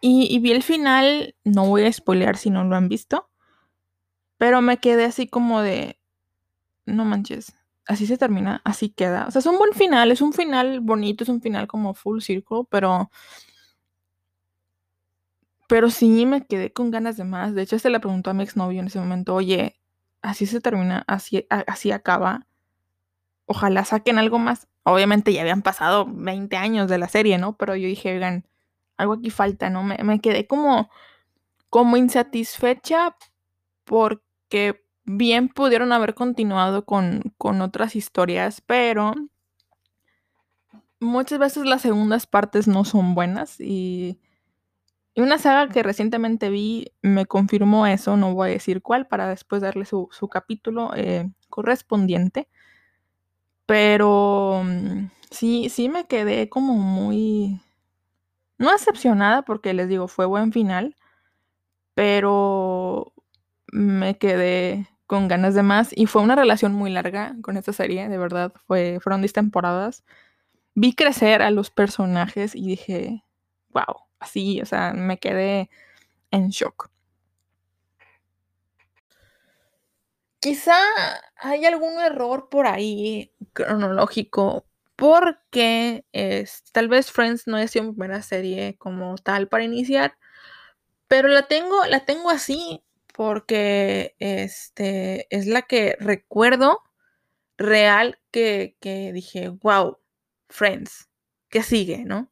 Y, 0.00 0.26
y, 0.34 0.38
vi 0.40 0.52
el 0.52 0.62
final, 0.62 1.34
no 1.44 1.66
voy 1.66 1.84
a 1.84 1.92
spoilear 1.92 2.36
si 2.36 2.50
no 2.50 2.64
lo 2.64 2.76
han 2.76 2.88
visto, 2.88 3.30
pero 4.38 4.60
me 4.60 4.78
quedé 4.78 5.04
así 5.04 5.28
como 5.28 5.62
de, 5.62 5.98
no 6.84 7.04
manches, 7.04 7.54
así 7.86 8.06
se 8.06 8.18
termina, 8.18 8.60
así 8.64 8.90
queda. 8.90 9.26
O 9.26 9.30
sea, 9.30 9.40
es 9.40 9.46
un 9.46 9.58
buen 9.58 9.72
final, 9.72 10.12
es 10.12 10.20
un 10.20 10.32
final 10.32 10.80
bonito, 10.80 11.24
es 11.24 11.30
un 11.30 11.40
final 11.40 11.66
como 11.66 11.94
full 11.94 12.20
circle, 12.20 12.62
pero... 12.70 13.10
Pero 15.68 15.90
sí 15.90 16.26
me 16.26 16.46
quedé 16.46 16.72
con 16.72 16.90
ganas 16.90 17.16
de 17.16 17.24
más. 17.24 17.54
De 17.54 17.62
hecho, 17.62 17.78
se 17.78 17.90
le 17.90 18.00
preguntó 18.00 18.30
a 18.30 18.34
mi 18.34 18.42
exnovio 18.42 18.80
en 18.80 18.86
ese 18.86 19.00
momento, 19.00 19.34
oye, 19.34 19.80
así 20.22 20.46
se 20.46 20.60
termina, 20.60 21.04
así, 21.06 21.46
así 21.50 21.90
acaba. 21.92 22.46
Ojalá 23.46 23.84
saquen 23.84 24.18
algo 24.18 24.38
más. 24.38 24.68
Obviamente 24.84 25.32
ya 25.32 25.42
habían 25.42 25.62
pasado 25.62 26.06
20 26.08 26.56
años 26.56 26.88
de 26.88 26.98
la 26.98 27.08
serie, 27.08 27.38
¿no? 27.38 27.56
Pero 27.56 27.74
yo 27.76 27.88
dije, 27.88 28.14
oigan, 28.14 28.46
algo 28.96 29.14
aquí 29.14 29.30
falta, 29.30 29.70
¿no? 29.70 29.82
Me, 29.82 29.98
me 30.04 30.20
quedé 30.20 30.46
como, 30.46 30.90
como 31.70 31.96
insatisfecha 31.96 33.16
porque 33.84 34.84
bien 35.04 35.48
pudieron 35.48 35.92
haber 35.92 36.14
continuado 36.14 36.84
con, 36.84 37.34
con 37.38 37.60
otras 37.60 37.96
historias, 37.96 38.60
pero 38.60 39.14
muchas 41.00 41.38
veces 41.38 41.64
las 41.64 41.82
segundas 41.82 42.26
partes 42.26 42.68
no 42.68 42.84
son 42.84 43.14
buenas 43.14 43.60
y, 43.60 44.20
y, 45.16 45.22
una 45.22 45.38
saga 45.38 45.72
que 45.72 45.82
recientemente 45.82 46.50
vi 46.50 46.92
me 47.02 47.26
confirmó 47.26 47.86
eso, 47.86 48.16
no 48.16 48.34
voy 48.34 48.50
a 48.50 48.52
decir 48.52 48.82
cuál 48.82 49.08
para 49.08 49.28
después 49.28 49.62
darle 49.62 49.84
su, 49.86 50.08
su 50.12 50.28
capítulo 50.28 50.92
eh, 50.94 51.30
correspondiente, 51.48 52.48
pero 53.66 54.62
mm, 54.64 55.10
sí, 55.30 55.68
sí 55.70 55.88
me 55.88 56.06
quedé 56.06 56.48
como 56.48 56.74
muy, 56.74 57.60
no 58.58 58.72
decepcionada 58.72 59.42
porque 59.42 59.74
les 59.74 59.88
digo, 59.88 60.08
fue 60.08 60.26
buen 60.26 60.52
final, 60.52 60.96
pero 61.94 63.12
me 63.72 64.18
quedé 64.18 64.88
con 65.06 65.28
ganas 65.28 65.54
de 65.54 65.62
más 65.62 65.90
y 65.96 66.06
fue 66.06 66.22
una 66.22 66.36
relación 66.36 66.72
muy 66.74 66.90
larga 66.90 67.36
con 67.42 67.56
esta 67.56 67.72
serie, 67.72 68.08
de 68.08 68.18
verdad, 68.18 68.52
fue, 68.66 68.98
fueron 69.00 69.22
10 69.22 69.32
temporadas. 69.32 70.04
Vi 70.74 70.94
crecer 70.94 71.42
a 71.42 71.50
los 71.50 71.70
personajes 71.70 72.54
y 72.54 72.66
dije, 72.68 73.24
wow, 73.70 74.05
así, 74.18 74.60
o 74.60 74.66
sea, 74.66 74.92
me 74.92 75.18
quedé 75.18 75.70
en 76.30 76.48
shock. 76.48 76.90
Quizá 80.40 80.78
hay 81.36 81.64
algún 81.64 81.98
error 82.00 82.48
por 82.48 82.66
ahí 82.66 83.32
cronológico, 83.52 84.66
porque 84.94 86.04
es, 86.12 86.64
tal 86.72 86.88
vez 86.88 87.10
Friends 87.10 87.46
no 87.46 87.58
es 87.58 87.74
mi 87.74 87.92
primera 87.92 88.22
serie 88.22 88.76
como 88.78 89.16
tal 89.16 89.48
para 89.48 89.64
iniciar, 89.64 90.16
pero 91.08 91.28
la 91.28 91.48
tengo, 91.48 91.84
la 91.86 92.04
tengo 92.04 92.30
así 92.30 92.82
porque 93.14 94.14
este, 94.18 95.26
es 95.34 95.46
la 95.46 95.62
que 95.62 95.96
recuerdo 96.00 96.82
real 97.56 98.18
que, 98.30 98.76
que 98.80 99.12
dije, 99.12 99.48
wow, 99.48 99.98
Friends, 100.48 101.08
¿qué 101.48 101.62
sigue, 101.62 102.04
no? 102.04 102.30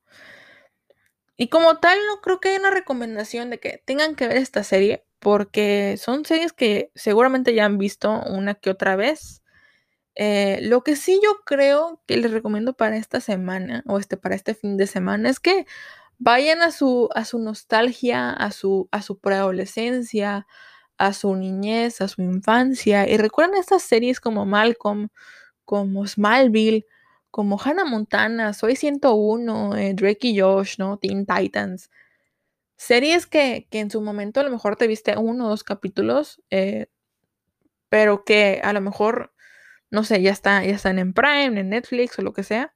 Y 1.36 1.48
como 1.48 1.78
tal, 1.78 1.98
no 2.06 2.20
creo 2.20 2.40
que 2.40 2.50
haya 2.50 2.60
una 2.60 2.70
recomendación 2.70 3.50
de 3.50 3.58
que 3.58 3.82
tengan 3.84 4.14
que 4.14 4.28
ver 4.28 4.36
esta 4.36 4.62
serie, 4.64 5.04
porque 5.18 5.96
son 5.98 6.24
series 6.24 6.52
que 6.52 6.92
seguramente 6.94 7.54
ya 7.54 7.64
han 7.64 7.78
visto 7.78 8.22
una 8.26 8.54
que 8.54 8.70
otra 8.70 8.96
vez. 8.96 9.42
Eh, 10.16 10.60
lo 10.62 10.82
que 10.84 10.96
sí 10.96 11.20
yo 11.24 11.40
creo 11.44 12.02
que 12.06 12.16
les 12.18 12.30
recomiendo 12.32 12.74
para 12.74 12.96
esta 12.96 13.20
semana, 13.20 13.82
o 13.86 13.98
este, 13.98 14.16
para 14.16 14.36
este 14.36 14.54
fin 14.54 14.76
de 14.76 14.86
semana, 14.86 15.28
es 15.30 15.40
que 15.40 15.66
vayan 16.18 16.62
a 16.62 16.70
su, 16.70 17.08
a 17.14 17.24
su 17.24 17.38
nostalgia, 17.40 18.30
a 18.30 18.52
su, 18.52 18.88
a 18.92 19.02
su 19.02 19.18
preadolescencia, 19.18 20.46
a 20.98 21.12
su 21.12 21.34
niñez, 21.36 22.00
a 22.00 22.08
su 22.08 22.22
infancia. 22.22 23.08
Y 23.08 23.16
recuerden 23.16 23.58
estas 23.58 23.82
series 23.82 24.20
como 24.20 24.46
Malcolm, 24.46 25.08
como 25.64 26.06
Smallville, 26.06 26.86
como 27.34 27.58
Hannah 27.58 27.84
Montana, 27.84 28.52
Soy 28.52 28.76
101, 28.76 29.76
eh, 29.76 29.94
Drake 29.94 30.28
y 30.28 30.38
Josh, 30.38 30.76
¿no? 30.78 30.98
Teen 30.98 31.26
Titans. 31.26 31.90
Series 32.76 33.26
que, 33.26 33.66
que, 33.72 33.80
en 33.80 33.90
su 33.90 34.00
momento 34.00 34.38
a 34.38 34.44
lo 34.44 34.50
mejor 34.50 34.76
te 34.76 34.86
viste 34.86 35.16
uno 35.18 35.46
o 35.46 35.48
dos 35.48 35.64
capítulos, 35.64 36.40
eh, 36.50 36.86
pero 37.88 38.24
que 38.24 38.60
a 38.62 38.72
lo 38.72 38.80
mejor, 38.80 39.32
no 39.90 40.04
sé, 40.04 40.22
ya, 40.22 40.30
está, 40.30 40.64
ya 40.64 40.76
están 40.76 41.00
en 41.00 41.12
Prime, 41.12 41.58
en 41.58 41.70
Netflix 41.70 42.16
o 42.20 42.22
lo 42.22 42.32
que 42.32 42.44
sea. 42.44 42.72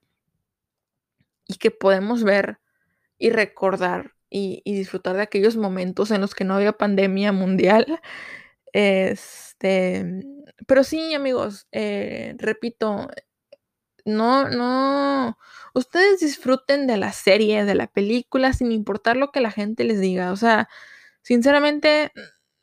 Y 1.47 1.55
que 1.55 1.71
podemos 1.71 2.25
ver 2.25 2.59
y 3.17 3.29
recordar 3.29 4.11
y, 4.29 4.61
disfrutar 4.65 5.15
de 5.15 5.21
aquellos 5.21 5.55
momentos 5.55 6.11
en 6.11 6.19
los 6.19 6.35
que 6.35 6.43
no 6.43 6.55
había 6.55 6.73
pandemia 6.73 7.31
mundial. 7.31 7.85
Este, 8.71 10.05
pero 10.67 10.83
sí, 10.83 11.15
amigos, 11.15 11.67
eh, 11.71 12.35
repito, 12.37 13.09
no, 14.05 14.49
no, 14.49 15.37
ustedes 15.73 16.19
disfruten 16.19 16.87
de 16.87 16.97
la 16.97 17.11
serie, 17.13 17.65
de 17.65 17.75
la 17.75 17.87
película, 17.87 18.53
sin 18.53 18.71
importar 18.71 19.17
lo 19.17 19.31
que 19.31 19.41
la 19.41 19.51
gente 19.51 19.83
les 19.83 19.99
diga. 19.99 20.31
O 20.31 20.35
sea, 20.35 20.69
sinceramente, 21.21 22.11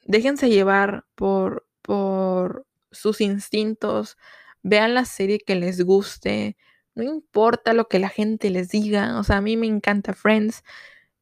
déjense 0.05 0.49
llevar 0.49 1.05
por, 1.15 1.67
por 1.83 2.67
sus 2.91 3.21
instintos, 3.21 4.17
vean 4.63 4.95
la 4.95 5.05
serie 5.05 5.39
que 5.39 5.55
les 5.55 5.83
guste, 5.83 6.57
no 6.95 7.05
importa 7.05 7.75
lo 7.75 7.89
que 7.89 7.99
la 7.99 8.09
gente 8.09 8.51
les 8.51 8.71
diga. 8.71 9.19
O 9.19 9.25
sea, 9.25 9.39
a 9.39 9.41
mí 9.43 9.57
me 9.57 9.67
encanta 9.67 10.15
Friends 10.15 10.65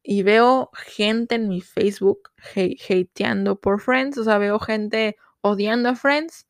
y 0.03 0.23
veo 0.23 0.69
gente 0.73 1.35
en 1.35 1.49
mi 1.49 1.61
Facebook 1.61 2.31
hateando 2.89 3.59
por 3.59 3.81
Friends, 3.81 4.17
o 4.17 4.23
sea, 4.23 4.37
veo 4.37 4.59
gente 4.59 5.17
odiando 5.41 5.89
a 5.89 5.95
Friends. 5.95 6.47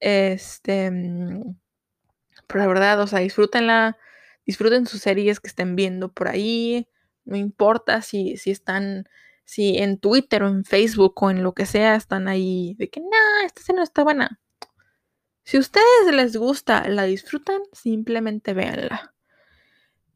Este, 0.00 0.90
mm, 0.90 1.59
pero 2.50 2.64
la 2.64 2.66
verdad, 2.66 3.00
o 3.00 3.06
sea, 3.06 3.20
disfrútenla, 3.20 3.96
disfruten 4.44 4.86
sus 4.86 5.00
series 5.00 5.38
que 5.38 5.46
estén 5.46 5.76
viendo 5.76 6.12
por 6.12 6.26
ahí, 6.26 6.88
no 7.24 7.36
importa 7.36 8.02
si, 8.02 8.36
si 8.36 8.50
están, 8.50 9.08
si 9.44 9.78
en 9.78 9.98
Twitter 9.98 10.42
o 10.42 10.48
en 10.48 10.64
Facebook 10.64 11.14
o 11.22 11.30
en 11.30 11.44
lo 11.44 11.52
que 11.52 11.64
sea 11.64 11.94
están 11.94 12.26
ahí 12.26 12.74
de 12.76 12.90
que, 12.90 13.00
no, 13.00 13.08
esta 13.46 13.62
serie 13.62 13.76
no 13.76 13.84
está 13.84 14.02
buena. 14.02 14.40
Si 15.44 15.58
a 15.58 15.60
ustedes 15.60 16.12
les 16.12 16.36
gusta, 16.36 16.88
la 16.88 17.04
disfrutan, 17.04 17.62
simplemente 17.72 18.52
véanla. 18.52 19.14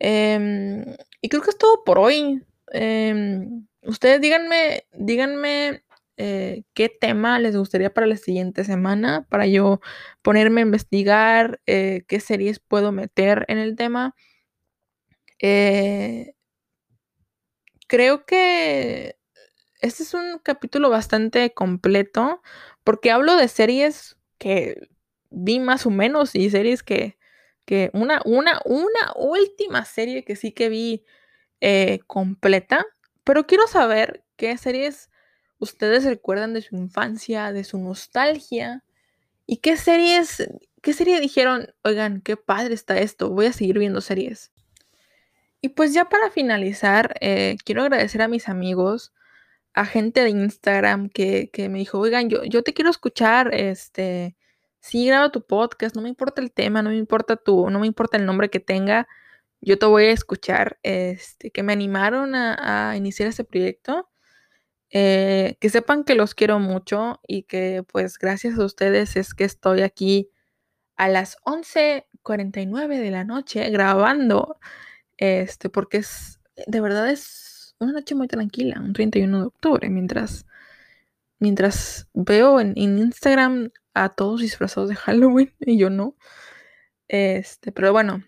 Eh, 0.01 0.85
y 1.21 1.29
creo 1.29 1.43
que 1.43 1.51
es 1.51 1.59
todo 1.59 1.85
por 1.85 1.99
hoy. 2.01 2.43
Eh, 2.73 3.47
ustedes 3.83 4.21
díganme, 4.21 4.87
díganme 4.93 5.84
eh, 6.17 6.63
qué 6.75 6.89
tema 6.89 7.39
les 7.41 7.57
gustaría 7.57 7.93
para 7.93 8.07
la 8.07 8.17
siguiente 8.17 8.65
semana, 8.65 9.27
para 9.29 9.47
yo 9.47 9.81
ponerme 10.23 10.61
a 10.61 10.65
investigar 10.65 11.61
eh, 11.67 12.05
qué 12.07 12.21
series 12.21 12.61
puedo 12.61 12.93
meter 12.93 13.45
en 13.49 13.59
el 13.59 13.75
tema. 13.77 14.15
Eh, 15.41 16.35
creo 17.89 18.25
que 18.27 19.17
este 19.81 20.03
es 20.05 20.15
un 20.15 20.39
capítulo 20.39 20.91
bastante 20.91 21.53
completo 21.53 22.43
porque 22.85 23.11
hablo 23.11 23.37
de 23.37 23.49
series 23.49 24.17
que 24.39 24.89
vi 25.31 25.61
más 25.61 25.87
o 25.87 25.91
menos 25.91 26.35
y 26.37 26.49
series 26.51 26.83
que, 26.83 27.19
que 27.67 27.91
una, 27.93 28.23
una, 28.25 28.61
una 28.65 29.13
última 29.17 29.85
serie 29.85 30.25
que 30.25 30.37
sí 30.37 30.53
que 30.53 30.69
vi 30.69 31.05
completa, 32.07 32.85
pero 33.25 33.47
quiero 33.47 33.67
saber 33.67 34.23
qué 34.37 34.59
series 34.59 35.09
ustedes 35.65 36.05
recuerdan 36.05 36.55
de 36.55 36.63
su 36.63 36.77
infancia, 36.77 37.53
de 37.53 37.65
su 37.65 37.79
nostalgia 37.79 38.85
y 39.47 39.59
qué 39.59 39.77
series, 39.77 40.49
qué 40.83 40.93
serie 40.93 41.21
dijeron, 41.21 41.75
oigan, 41.83 42.21
qué 42.21 42.37
padre 42.37 42.75
está 42.75 42.99
esto, 42.99 43.31
voy 43.31 43.47
a 43.47 43.53
seguir 43.53 43.79
viendo 43.79 44.01
series. 44.01 44.53
Y 45.61 45.71
pues 45.71 45.95
ya 45.95 46.07
para 46.07 46.31
finalizar, 46.31 47.15
eh, 47.21 47.57
quiero 47.65 47.83
agradecer 47.83 48.23
a 48.23 48.29
mis 48.29 48.49
amigos, 48.49 49.13
a 49.75 49.87
gente 49.87 50.23
de 50.23 50.31
Instagram 50.31 51.09
que, 51.09 51.51
que 51.53 51.69
me 51.69 51.79
dijo, 51.79 51.99
oigan, 51.99 52.29
yo, 52.31 52.45
yo 52.45 52.63
te 52.63 52.75
quiero 52.75 52.91
escuchar, 52.91 53.53
este, 53.55 54.37
sí, 54.81 55.07
graba 55.07 55.33
tu 55.33 55.47
podcast, 55.47 55.97
no 55.97 56.03
me 56.03 56.11
importa 56.11 56.41
el 56.43 56.53
tema, 56.53 56.83
no 56.83 56.91
me 56.91 56.97
importa 56.97 57.37
tu, 57.37 57.71
no 57.71 57.81
me 57.81 57.87
importa 57.87 58.17
el 58.19 58.27
nombre 58.27 58.51
que 58.51 58.61
tenga, 58.61 59.09
yo 59.65 59.79
te 59.79 59.87
voy 59.87 60.05
a 60.05 60.13
escuchar, 60.13 60.79
este, 60.83 61.51
que 61.51 61.63
me 61.63 61.73
animaron 61.73 62.35
a, 62.35 62.95
iniciar 62.97 63.29
este 63.29 63.45
proyecto. 63.45 64.09
Eh, 64.97 65.57
que 65.61 65.71
sepan 65.71 66.05
que 66.05 66.15
los 66.15 66.35
quiero 66.37 66.61
mucho 66.61 67.21
y 67.27 67.43
que 67.43 67.83
pues 67.83 68.17
gracias 68.17 68.57
a 68.61 68.65
ustedes 68.65 69.17
es 69.17 69.35
que 69.35 69.43
estoy 69.43 69.83
aquí 69.83 70.31
a 70.97 71.09
las 71.09 71.37
11.49 71.45 73.01
de 73.01 73.11
la 73.11 73.25
noche 73.25 73.69
grabando 73.71 74.59
Este, 75.19 75.69
porque 75.71 75.99
es, 75.99 76.41
de 76.69 76.81
verdad 76.81 77.11
es 77.11 77.75
una 77.81 77.93
noche 77.93 78.15
muy 78.15 78.29
tranquila, 78.29 78.81
un 78.81 78.93
31 78.93 79.41
de 79.41 79.47
octubre, 79.47 79.91
mientras, 79.91 80.47
mientras 81.41 82.09
veo 82.15 82.61
en, 82.61 82.75
en 82.77 82.99
Instagram 82.99 83.73
a 83.95 84.11
todos 84.11 84.43
disfrazados 84.43 84.91
de 84.91 84.97
Halloween 84.97 85.55
y 85.61 85.79
yo 85.79 85.91
no. 85.91 86.17
Este, 87.09 87.73
pero 87.73 87.93
bueno, 87.93 88.25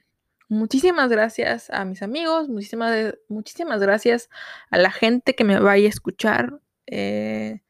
muchísimas 0.48 1.10
gracias 1.10 1.70
a 1.70 1.84
mis 1.84 2.02
amigos, 2.02 2.48
muchísimas, 2.48 3.14
muchísimas 3.28 3.80
gracias 3.80 4.28
a 4.70 4.78
la 4.78 4.90
gente 4.90 5.34
que 5.34 5.44
me 5.44 5.58
vaya 5.58 5.86
a 5.86 5.90
escuchar. 5.90 6.60
Eh, 6.86 7.60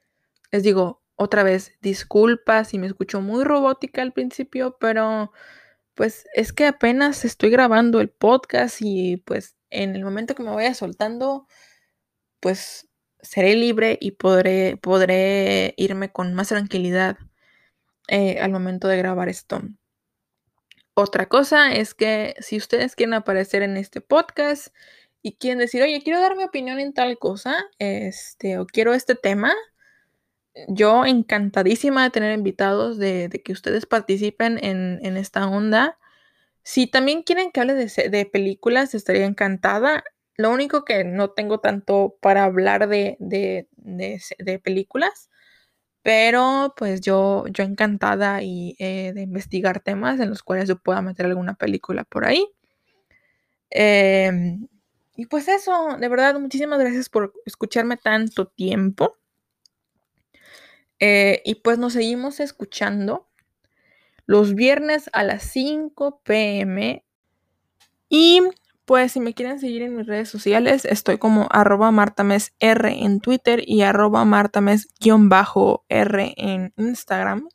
les 0.53 0.62
digo 0.62 1.03
otra 1.16 1.43
vez, 1.43 1.72
disculpas 1.81 2.68
si 2.68 2.79
me 2.79 2.87
escucho 2.87 3.20
muy 3.20 3.45
robótica 3.45 4.03
al 4.03 4.12
principio, 4.12 4.77
pero 4.79 5.33
pues 5.95 6.27
es 6.35 6.53
que 6.53 6.66
apenas 6.66 7.24
estoy 7.24 7.51
grabando 7.51 8.01
el 8.01 8.11
podcast 8.11 8.79
y 8.81 9.18
pues 9.18 9.57
en 9.70 9.97
el 9.97 10.05
momento 10.05 10.35
que 10.35 10.43
me 10.43 10.55
vaya 10.55 10.74
soltando, 10.74 11.47
pues 12.41 12.89
seré 13.22 13.57
libre 13.57 13.99
y 14.01 14.12
podré, 14.12 14.77
podré 14.79 15.74
irme 15.79 16.12
con 16.12 16.35
más 16.35 16.49
tranquilidad 16.49 17.18
eh, 18.09 18.39
al 18.41 18.53
momento 18.53 18.89
de 18.89 18.99
grabar 18.99 19.29
esto. 19.29 19.62
Otra 20.99 21.29
cosa 21.29 21.75
es 21.75 21.93
que 21.93 22.37
si 22.41 22.57
ustedes 22.57 22.97
quieren 22.97 23.13
aparecer 23.13 23.63
en 23.63 23.77
este 23.77 24.01
podcast 24.01 24.69
y 25.21 25.37
quieren 25.37 25.59
decir, 25.59 25.83
oye, 25.83 26.01
quiero 26.03 26.23
dar 26.23 26.37
mi 26.37 26.45
opinión 26.45 26.81
en 26.81 26.95
tal 26.95 27.19
cosa, 27.19 27.55
este, 27.79 28.59
o 28.59 28.65
quiero 28.65 28.95
este 28.95 29.15
tema, 29.15 29.53
yo 30.69 31.05
encantadísima 31.05 32.03
de 32.03 32.09
tener 32.09 32.33
invitados, 32.33 32.97
de, 32.97 33.29
que 33.45 33.53
ustedes 33.53 33.85
participen 33.85 34.59
en, 34.65 35.19
esta 35.19 35.47
onda. 35.47 35.99
Si 36.63 36.87
también 36.87 37.23
quieren 37.23 37.51
que 37.53 37.61
hable 37.61 37.75
de, 37.75 38.27
películas, 38.33 38.95
estaría 38.95 39.27
encantada. 39.27 40.03
Lo 40.39 40.51
único 40.51 40.87
que 40.87 41.05
no 41.05 41.29
tengo 41.29 41.61
tanto 41.61 42.17
para 42.23 42.45
hablar 42.45 42.89
de, 42.89 43.19
de 43.19 44.59
películas, 44.61 45.29
pero 46.07 46.73
pues 46.77 47.01
yo, 47.01 47.47
yo 47.49 47.65
encantada 47.65 48.41
y, 48.41 48.77
eh, 48.79 49.11
de 49.13 49.23
investigar 49.23 49.81
temas 49.81 50.21
en 50.21 50.29
los 50.31 50.45
cuales 50.45 50.69
yo 50.69 50.79
pueda 50.79 51.03
meter 51.03 51.27
alguna 51.27 51.55
película 51.55 52.05
por 52.05 52.25
ahí. 52.25 52.47
Em, 53.71 54.69
y 55.17 55.27
pues 55.27 55.49
eso, 55.49 55.97
de 55.99 56.09
verdad, 56.09 56.39
muchísimas 56.39 56.79
gracias 56.79 57.09
por 57.09 57.33
escucharme 57.45 57.97
tanto 57.97 58.47
tiempo. 58.47 59.17
Eh, 61.01 61.43
y 61.45 61.57
pues 61.57 61.77
nos 61.81 61.95
seguimos 61.95 62.39
escuchando 62.39 63.27
los 64.27 64.55
viernes 64.55 65.11
a 65.13 65.25
las 65.25 65.43
5 65.43 66.21
pm. 66.23 67.05
Y 68.09 68.43
pues 68.87 69.12
si 69.12 69.20
me 69.20 69.34
quieren 69.34 69.59
seguir 69.59 69.82
en 69.82 69.97
mis 69.97 70.07
redes 70.07 70.28
sociales, 70.28 70.84
estoy 70.84 71.18
como 71.18 71.49
arroba 71.51 71.91
martamesr 71.91 72.87
en 72.87 73.20
Twitter 73.20 73.62
y 73.66 73.82
arroba 73.82 74.24
martames-r 74.24 76.34
en 76.37 76.72
Instagram. 76.76 77.49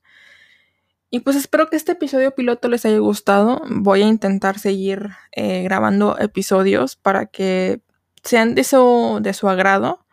Y 1.09 1.21
pues 1.21 1.37
espero 1.37 1.69
que 1.69 1.77
este 1.77 1.93
episodio 1.93 2.35
piloto 2.35 2.67
les 2.67 2.85
haya 2.85 2.99
gustado. 2.99 3.61
Voy 3.69 4.01
a 4.01 4.07
intentar 4.07 4.59
seguir 4.59 5.09
eh, 5.31 5.63
grabando 5.63 6.19
episodios 6.19 6.97
para 6.97 7.27
que 7.27 7.81
sean 8.23 8.53
de 8.53 8.65
su, 8.65 9.19
de 9.21 9.33
su 9.33 9.47
agrado. 9.47 10.05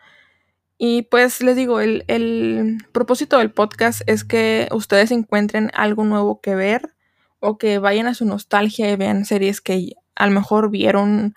Y 0.77 1.03
pues 1.03 1.43
les 1.43 1.57
digo, 1.57 1.81
el, 1.81 2.05
el, 2.07 2.79
propósito 2.93 3.39
del 3.39 3.51
podcast 3.51 4.03
es 4.07 4.23
que 4.23 4.69
ustedes 4.71 5.11
encuentren 5.11 5.73
algo 5.75 6.05
nuevo 6.05 6.41
que 6.41 6.55
ver 6.55 6.95
o 7.41 7.59
que 7.59 7.79
vayan 7.79 8.07
a 8.07 8.15
su 8.15 8.25
nostalgia 8.25 8.91
y 8.91 8.97
vean 8.97 9.25
series 9.25 9.61
que 9.61 9.95
a 10.19 10.27
lo 10.27 10.33
mejor 10.33 10.71
vieron 10.71 11.35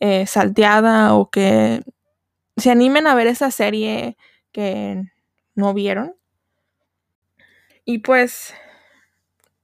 eh, 0.00 0.26
salteada 0.26 1.14
o 1.14 1.30
que 1.30 1.82
se 2.56 2.70
animen 2.70 3.06
a 3.06 3.14
ver 3.14 3.28
esa 3.28 3.50
serie 3.50 4.16
que 4.52 5.02
no 5.54 5.74
vieron. 5.74 6.16
Y 7.84 7.98
pues, 7.98 8.54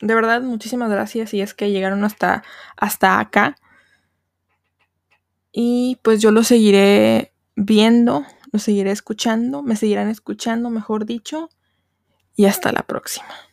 de 0.01 0.15
verdad, 0.15 0.43
muchísimas 0.43 0.91
gracias 0.91 1.31
si 1.31 1.41
es 1.41 1.55
que 1.55 1.71
llegaron 1.71 2.05
hasta, 2.05 2.45
hasta 2.77 3.19
acá. 3.19 3.57
Y 5.53 5.99
pues 6.03 6.21
yo 6.21 6.31
lo 6.31 6.45
seguiré 6.45 7.33
viendo 7.57 8.25
lo 8.53 8.59
seguiré 8.59 8.91
escuchando, 8.91 9.63
me 9.63 9.77
seguirán 9.77 10.09
escuchando, 10.09 10.71
mejor 10.71 11.05
dicho, 11.05 11.51
y 12.37 12.47
hasta 12.47 12.73
la 12.73 12.83
próxima. 12.83 13.48